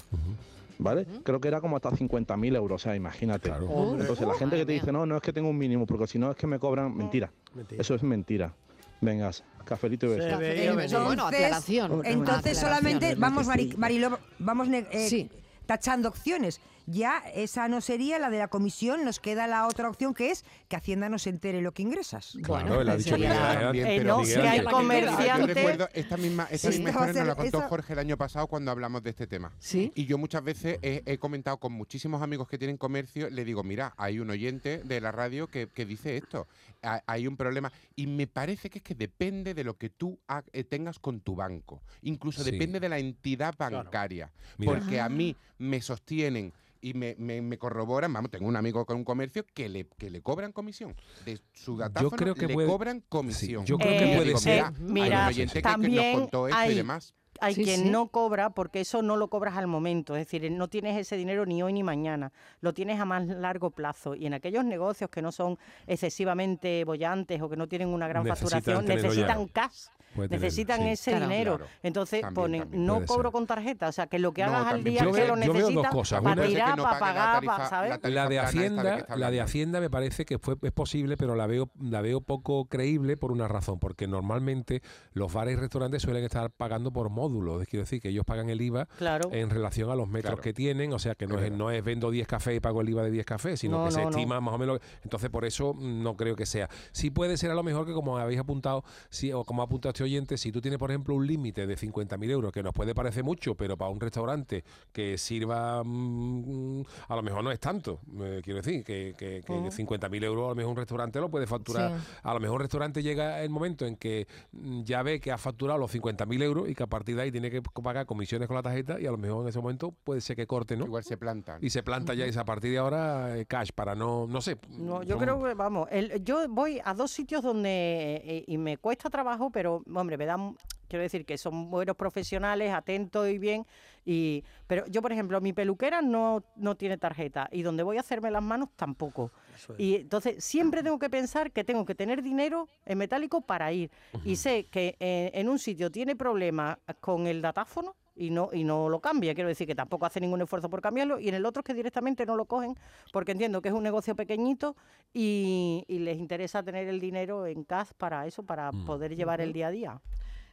[0.79, 1.05] ¿Vale?
[1.23, 3.51] Creo que era como hasta 50.000 euros, o sea, imagínate.
[3.99, 6.17] Entonces, la gente que te dice, no, no es que tengo un mínimo, porque si
[6.17, 7.31] no es que me cobran, mentira.
[7.53, 7.81] Mentira.
[7.81, 8.53] Eso es mentira.
[9.01, 10.39] Vengas, cafelito y besos.
[10.39, 10.73] Venir.
[11.03, 12.01] bueno, aclaración.
[12.05, 12.55] Entonces Aclaración.
[12.55, 15.29] solamente vamos, Mari- Mariló, vamos ne- eh, Sí.
[15.65, 16.61] tachando opciones.
[16.85, 20.43] Ya esa no sería la de la comisión, nos queda la otra opción que es
[20.67, 22.37] que Hacienda no se entere lo que ingresas.
[22.43, 24.59] Claro, él ha dicho sería que la- era- También, Eh, pero no, Miguel, que hay
[24.65, 27.99] comerciantes- Yo recuerdo esta misma, esta Sí, misma historia nos la contó esa- Jorge el
[27.99, 29.51] año pasado cuando hablamos de este tema.
[29.59, 29.91] Sí.
[29.95, 33.63] Y yo muchas veces he, he comentado con muchísimos amigos que tienen comercio, le digo,
[33.63, 36.47] mira, hay un oyente de la radio que, que dice esto,
[36.81, 37.71] ha- hay un problema.
[37.95, 40.19] Y me parece que es que depende de lo que tú
[40.51, 41.81] eh, tengas con tu banco.
[42.01, 42.51] Incluso Sí.
[42.51, 44.31] depende de la entidad bancaria.
[44.63, 46.51] Porque a mí me sostienen
[46.83, 50.09] y me, me- me corroboran, vamos, tengo un amigo con un comercio que le, que
[50.09, 50.93] le cobran comisión.
[51.25, 53.65] De su datáfono creo que le puede- cobran comisión.
[53.65, 55.67] yo creo que Y yo puede digo, ser- mira, Eh, hay mira, oyente que- que,
[55.67, 57.15] nos también contó esto y hay- demás.
[57.41, 57.89] Hay Sí, quien sí.
[57.89, 61.47] no cobra porque eso no lo cobras al momento, es decir, no tienes ese dinero
[61.47, 62.31] ni hoy ni mañana,
[62.61, 65.57] lo tienes a más largo plazo y en aquellos negocios que no son
[65.87, 69.85] excesivamente bollantes o que no tienen una gran Necesitan facturación necesitan cash
[70.29, 71.27] necesitan ese Claro.
[71.27, 71.57] dinero.
[71.57, 71.71] Claro.
[71.83, 73.31] Entonces También, ponen, también no puede cobro ser.
[73.33, 75.53] con tarjeta, o sea, que lo que hagas al día Yo que veo- lo yo
[75.53, 76.21] veo dos necesitas cosas.
[76.21, 77.99] para Una es que tirar, no para la pagar, tarifa- para, ¿sabes?
[78.03, 79.41] la La de Hacienda, la de.
[79.41, 83.31] Hacienda me parece que fue es posible, pero la veo la veo poco creíble por
[83.31, 84.81] una razón, porque normalmente
[85.13, 88.49] los bares y restaurantes suelen estar pagando por módulos, es quiero decir que ellos pagan
[88.49, 89.29] el IVA Claro.
[89.31, 90.41] en relación a los metros Claro.
[90.41, 92.89] que tienen, o sea que no es, no es vendo 10 cafés y pago el
[92.89, 95.73] IVA de 10 cafés, sino No, que se estima más o menos, entonces por eso
[95.73, 96.69] mm, no creo que sea.
[96.91, 99.91] Sí puede ser a lo mejor que como habéis apuntado, sí, o como ha apuntado
[100.03, 103.23] oyente, si tú tienes por ejemplo un límite de 50.000 euros, que nos puede parecer
[103.23, 108.41] mucho, pero para un restaurante que sirva mm, a lo mejor no es tanto, eh,
[108.43, 109.69] quiero decir, que, que, que Ujú.
[109.69, 111.97] 50.000 euros a lo mejor un restaurante lo puede facturar.
[111.99, 112.05] Sí.
[112.23, 115.37] A lo mejor un restaurante llega el momento en que mm, ya ve que ha
[115.37, 118.55] facturado los 50.000 euros y que a partir de ahí tiene que pagar comisiones con
[118.55, 120.85] la tarjeta y a lo mejor en ese momento puede ser que corte, ¿no?
[120.85, 121.59] Igual se plantan.
[121.63, 124.57] Y se planta ya y a partir de ahora eh, cash para no, no sé.
[124.69, 128.57] No, yo son- creo que, vamos, el- yo voy a dos sitios donde, eh, y
[128.57, 130.55] me cuesta trabajo, pero, hombre, me dan,
[130.87, 133.65] quiero decir que son buenos profesionales, atentos y bien,
[134.05, 138.01] y pero yo, por ejemplo, mi peluquera no, no tiene tarjeta, y donde voy a
[138.01, 139.31] hacerme las manos tampoco.
[139.55, 139.67] Es.
[139.77, 143.91] Y entonces siempre tengo que pensar que tengo que tener dinero en metálico para ir.
[144.25, 148.63] Y sé que eh, en un sitio tiene problemas con el datáfono y no y
[148.63, 149.33] no lo cambia.
[149.33, 151.19] Quiero decir que tampoco hace ningún esfuerzo por cambiarlo.
[151.19, 152.75] Y en el otro es que directamente no lo cogen
[153.11, 154.75] porque entiendo que es un negocio pequeñito
[155.13, 159.53] y, y les interesa tener el dinero en cash para eso, para poder llevar el
[159.53, 160.01] día a día.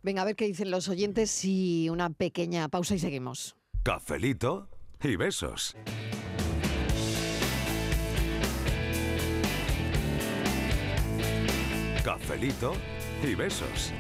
[0.03, 3.57] Venga, a ver qué dicen los oyentes y una pequeña pausa y seguimos.
[3.83, 4.69] Cafelito
[5.03, 5.77] y besos.
[12.03, 12.73] Cafelito
[13.23, 13.93] y besos.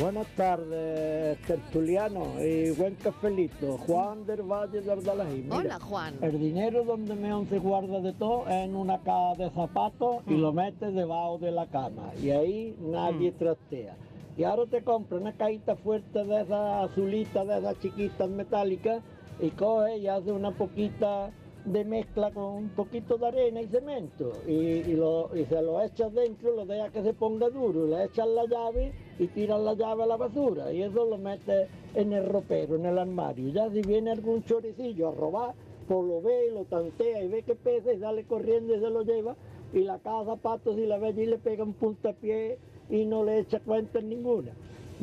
[0.00, 3.78] Buenas tardes, tertuliano y buen cafelito.
[3.78, 5.42] Juan del Valle de Ardalají.
[5.42, 6.14] Mira, Hola, Juan.
[6.20, 10.34] El dinero donde me se guarda de todo es en una caja de zapatos y
[10.34, 12.10] lo metes debajo de la cama.
[12.20, 13.96] Y ahí nadie trastea.
[14.36, 19.00] Y ahora te compras una cajita fuerte de esas azulitas, de esas chiquitas metálicas,
[19.40, 21.30] y coges y haces una poquita
[21.64, 24.32] de mezcla con un poquito de arena y cemento.
[24.46, 28.28] Y, lo- y se lo echas dentro, lo dejas que se ponga duro, le echas
[28.28, 30.72] la llave y tiras la llave a la basura.
[30.72, 33.48] Y eso lo metes en el ropero, en el armario.
[33.52, 35.54] Ya si viene algún choricillo a robar,
[35.88, 38.90] pues lo ve y lo tantea y ve que pesa y sale corriendo y se
[38.90, 39.34] lo lleva.
[39.72, 42.58] Y la caja de zapatos y la ve y le pega un puntapié
[42.90, 44.52] y no le echa cuenta en ninguna.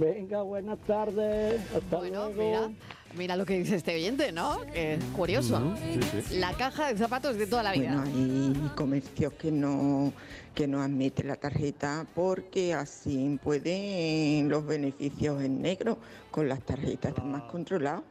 [0.05, 1.61] Venga, buenas tardes.
[1.75, 2.41] Hasta Bueno, luego.
[2.43, 2.71] mira,
[3.15, 4.61] mira lo que dice este oyente, ¿no?
[4.73, 5.57] Que es curioso.
[5.57, 6.37] Ujú, sí, sí.
[6.39, 8.01] La caja de zapatos de toda la vida.
[8.01, 10.11] Bueno, hay comercios que no,
[10.55, 15.99] que no admiten la tarjeta porque así pueden los beneficios en negro.
[16.31, 18.01] Con las tarjetas están más controlados.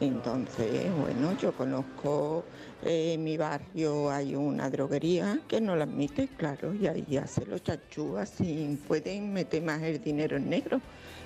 [0.00, 2.42] Entonces, bueno, yo conozco
[2.82, 7.46] eh, en mi barrio hay una droguería que no la admite, claro, y ahí hace
[7.46, 10.80] los chachú, así pueden meter más el dinero en negro,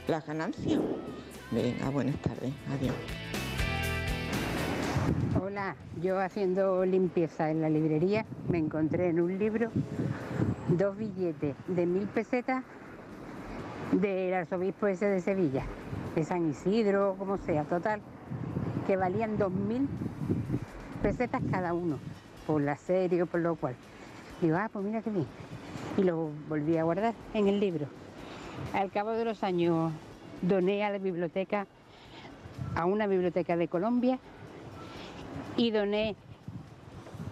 [0.09, 0.81] las ganancias.
[1.51, 2.95] Venga, buenas tardes, adiós.
[5.41, 9.71] Hola, yo haciendo limpieza en la librería me encontré en un libro
[10.69, 12.65] dos billetes de mil pesetas
[13.93, 15.65] del arzobispo ese de Sevilla,
[16.15, 18.01] de San Isidro, como sea, total,
[18.87, 19.89] que valían dos mil
[21.03, 21.99] pesetas cada uno,
[22.47, 23.75] por la serie por lo cual.
[24.41, 25.27] Digo, ah, pues mira qué bien.
[25.97, 27.87] Y lo volví a guardar en el libro.
[28.73, 29.93] Al cabo de los años
[30.43, 31.67] doné a la biblioteca,
[32.75, 34.19] a una biblioteca de Colombia,
[35.57, 36.15] y doné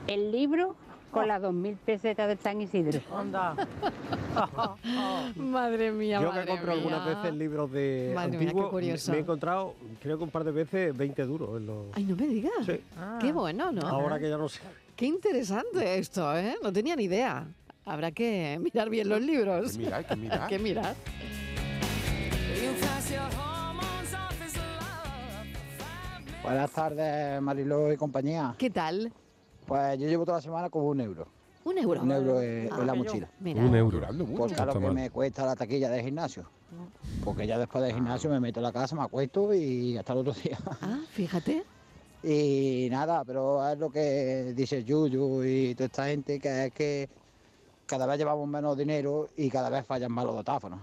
[0.08, 0.74] el libro
[1.10, 3.00] con las 2.000 pesetas de San Isidro.
[3.14, 3.54] Anda.
[5.36, 8.70] Madre mía, Yo que madre compro algunas veces libros de Madre mía, qué antiguos, me-
[8.70, 9.12] curioso.
[9.12, 11.86] me he encontrado, creo que un par de veces, 20 duros en los...
[11.94, 12.52] Ay, no me digas.
[12.66, 12.80] Sí.
[13.20, 13.86] Qué bueno, ¿no?
[13.86, 14.60] Ahora que ya no sé.
[14.94, 16.56] Qué interesante esto, ¿eh?
[16.62, 17.46] No tenía ni idea.
[17.86, 19.72] Habrá que mirar bien los libros.
[19.72, 20.42] que mirar, que mirar.
[20.42, 20.96] Hay que mirar.
[26.42, 28.54] Buenas tardes, Mariló y compañía.
[28.58, 29.12] ¿Qué tal?
[29.66, 31.26] Pues yo llevo toda la semana como un euro.
[31.64, 32.02] Un euro.
[32.02, 33.28] Un euro en, Ah, en la mochila.
[33.40, 33.64] Mira.
[33.64, 34.00] Un euro.
[34.36, 36.48] Pues claro Está que me cuesta la taquilla del gimnasio.
[37.24, 40.18] Porque ya después del gimnasio me meto en la casa, me acuesto y hasta el
[40.20, 40.58] otro día.
[40.82, 41.64] Ah, fíjate.
[42.22, 47.08] Y nada, pero es lo que dice Yuyu y toda esta gente, que es que
[47.86, 50.80] cada vez llevamos menos dinero y cada vez fallan más los datáfonos.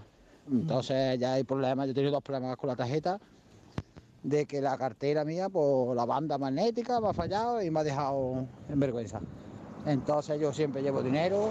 [0.50, 3.18] Entonces ya hay problemas, yo he tenido dos problemas con la tarjeta,
[4.22, 7.84] de que la cartera mía, pues la banda magnética me ha fallado y me ha
[7.84, 9.20] dejado en vergüenza.
[9.86, 11.50] Entonces yo siempre llevo dinero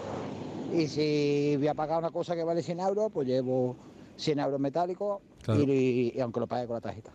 [0.74, 3.76] y si voy a pagar una cosa que vale 100 euros, pues llevo
[4.18, 5.62] 100 euros metálicos Claro.
[5.62, 7.12] y, y aunque lo pague con la tarjeta.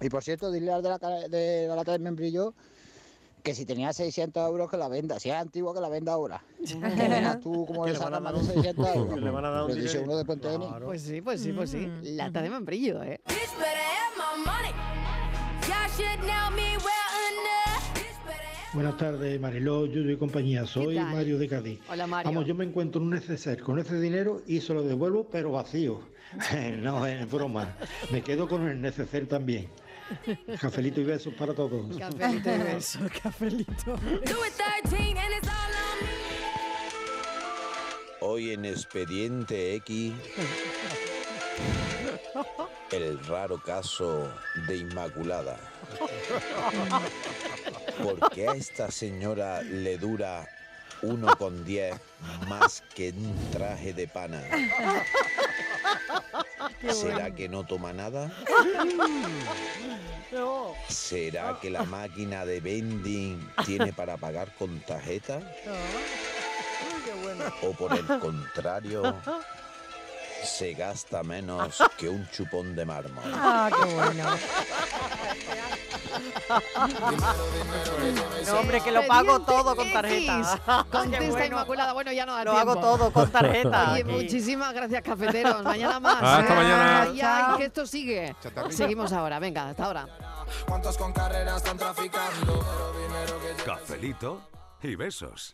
[0.00, 2.54] Y por cierto, dile al de la, de la lata de membrillo
[3.42, 6.42] que si tenía 600 euros que la venda, si es antiguo que la venda ahora.
[6.66, 9.20] ¿Qué verás tú cómo le sacan más de 600 euros?
[9.20, 10.04] Le van a dar un dice dinero.
[10.04, 10.68] uno de Puente Genil.
[10.84, 11.88] Pues sí, pues sí, pues sí.
[12.02, 13.20] Lata de membrillo, ¿eh?
[18.74, 20.64] Buenas tardes, Mariló, Yuyu y compañía.
[20.64, 20.98] Soy?
[20.98, 21.80] Mario de Cádiz.
[21.90, 22.32] Hola, Mario.
[22.32, 25.52] Vamos, yo me encuentro en un neceser con ese dinero y se lo devuelvo, pero
[25.52, 26.00] vacío.
[26.80, 27.76] no, es broma.
[28.10, 29.68] Me quedo con el neceser también.
[30.60, 31.96] Cafelito y besos para todos.
[31.96, 33.98] Cafelito y besos, cafelito.
[38.20, 40.12] Hoy en Expediente X,
[42.92, 44.32] el raro caso
[44.68, 45.58] de Inmaculada.
[48.02, 50.48] ¿Por qué a esta señora le dura
[51.02, 51.98] 1,10
[52.48, 54.40] más que un traje de pana?
[56.92, 58.30] ¿Será que no toma nada?
[60.88, 65.40] ¿Será que la máquina de vending tiene para pagar con tarjeta?
[67.62, 69.20] ¿O por el contrario,
[70.46, 73.24] se gasta menos que un chupón de mármol?
[73.34, 74.24] Ah, qué bueno.
[78.46, 80.84] No, hombre, que lo pago todo con tarjeta.
[80.90, 81.46] Contesta bueno.
[81.46, 81.92] Inmaculada.
[81.92, 82.70] Bueno, ya no da Lo tiempo.
[82.70, 83.92] hago todo con tarjeta.
[83.92, 85.62] Oye, muchísimas gracias, cafeteros.
[85.62, 86.22] Mañana más.
[86.22, 86.56] Hasta ¿eh?
[86.56, 87.02] mañana.
[87.02, 88.36] Ay, ay, que esto sigue.
[88.70, 89.38] Seguimos ahora.
[89.38, 90.06] Venga, hasta ahora.
[90.66, 92.64] ¿Cuántos con carreras están traficando?
[93.64, 94.42] Cafelito
[94.82, 95.50] y besos.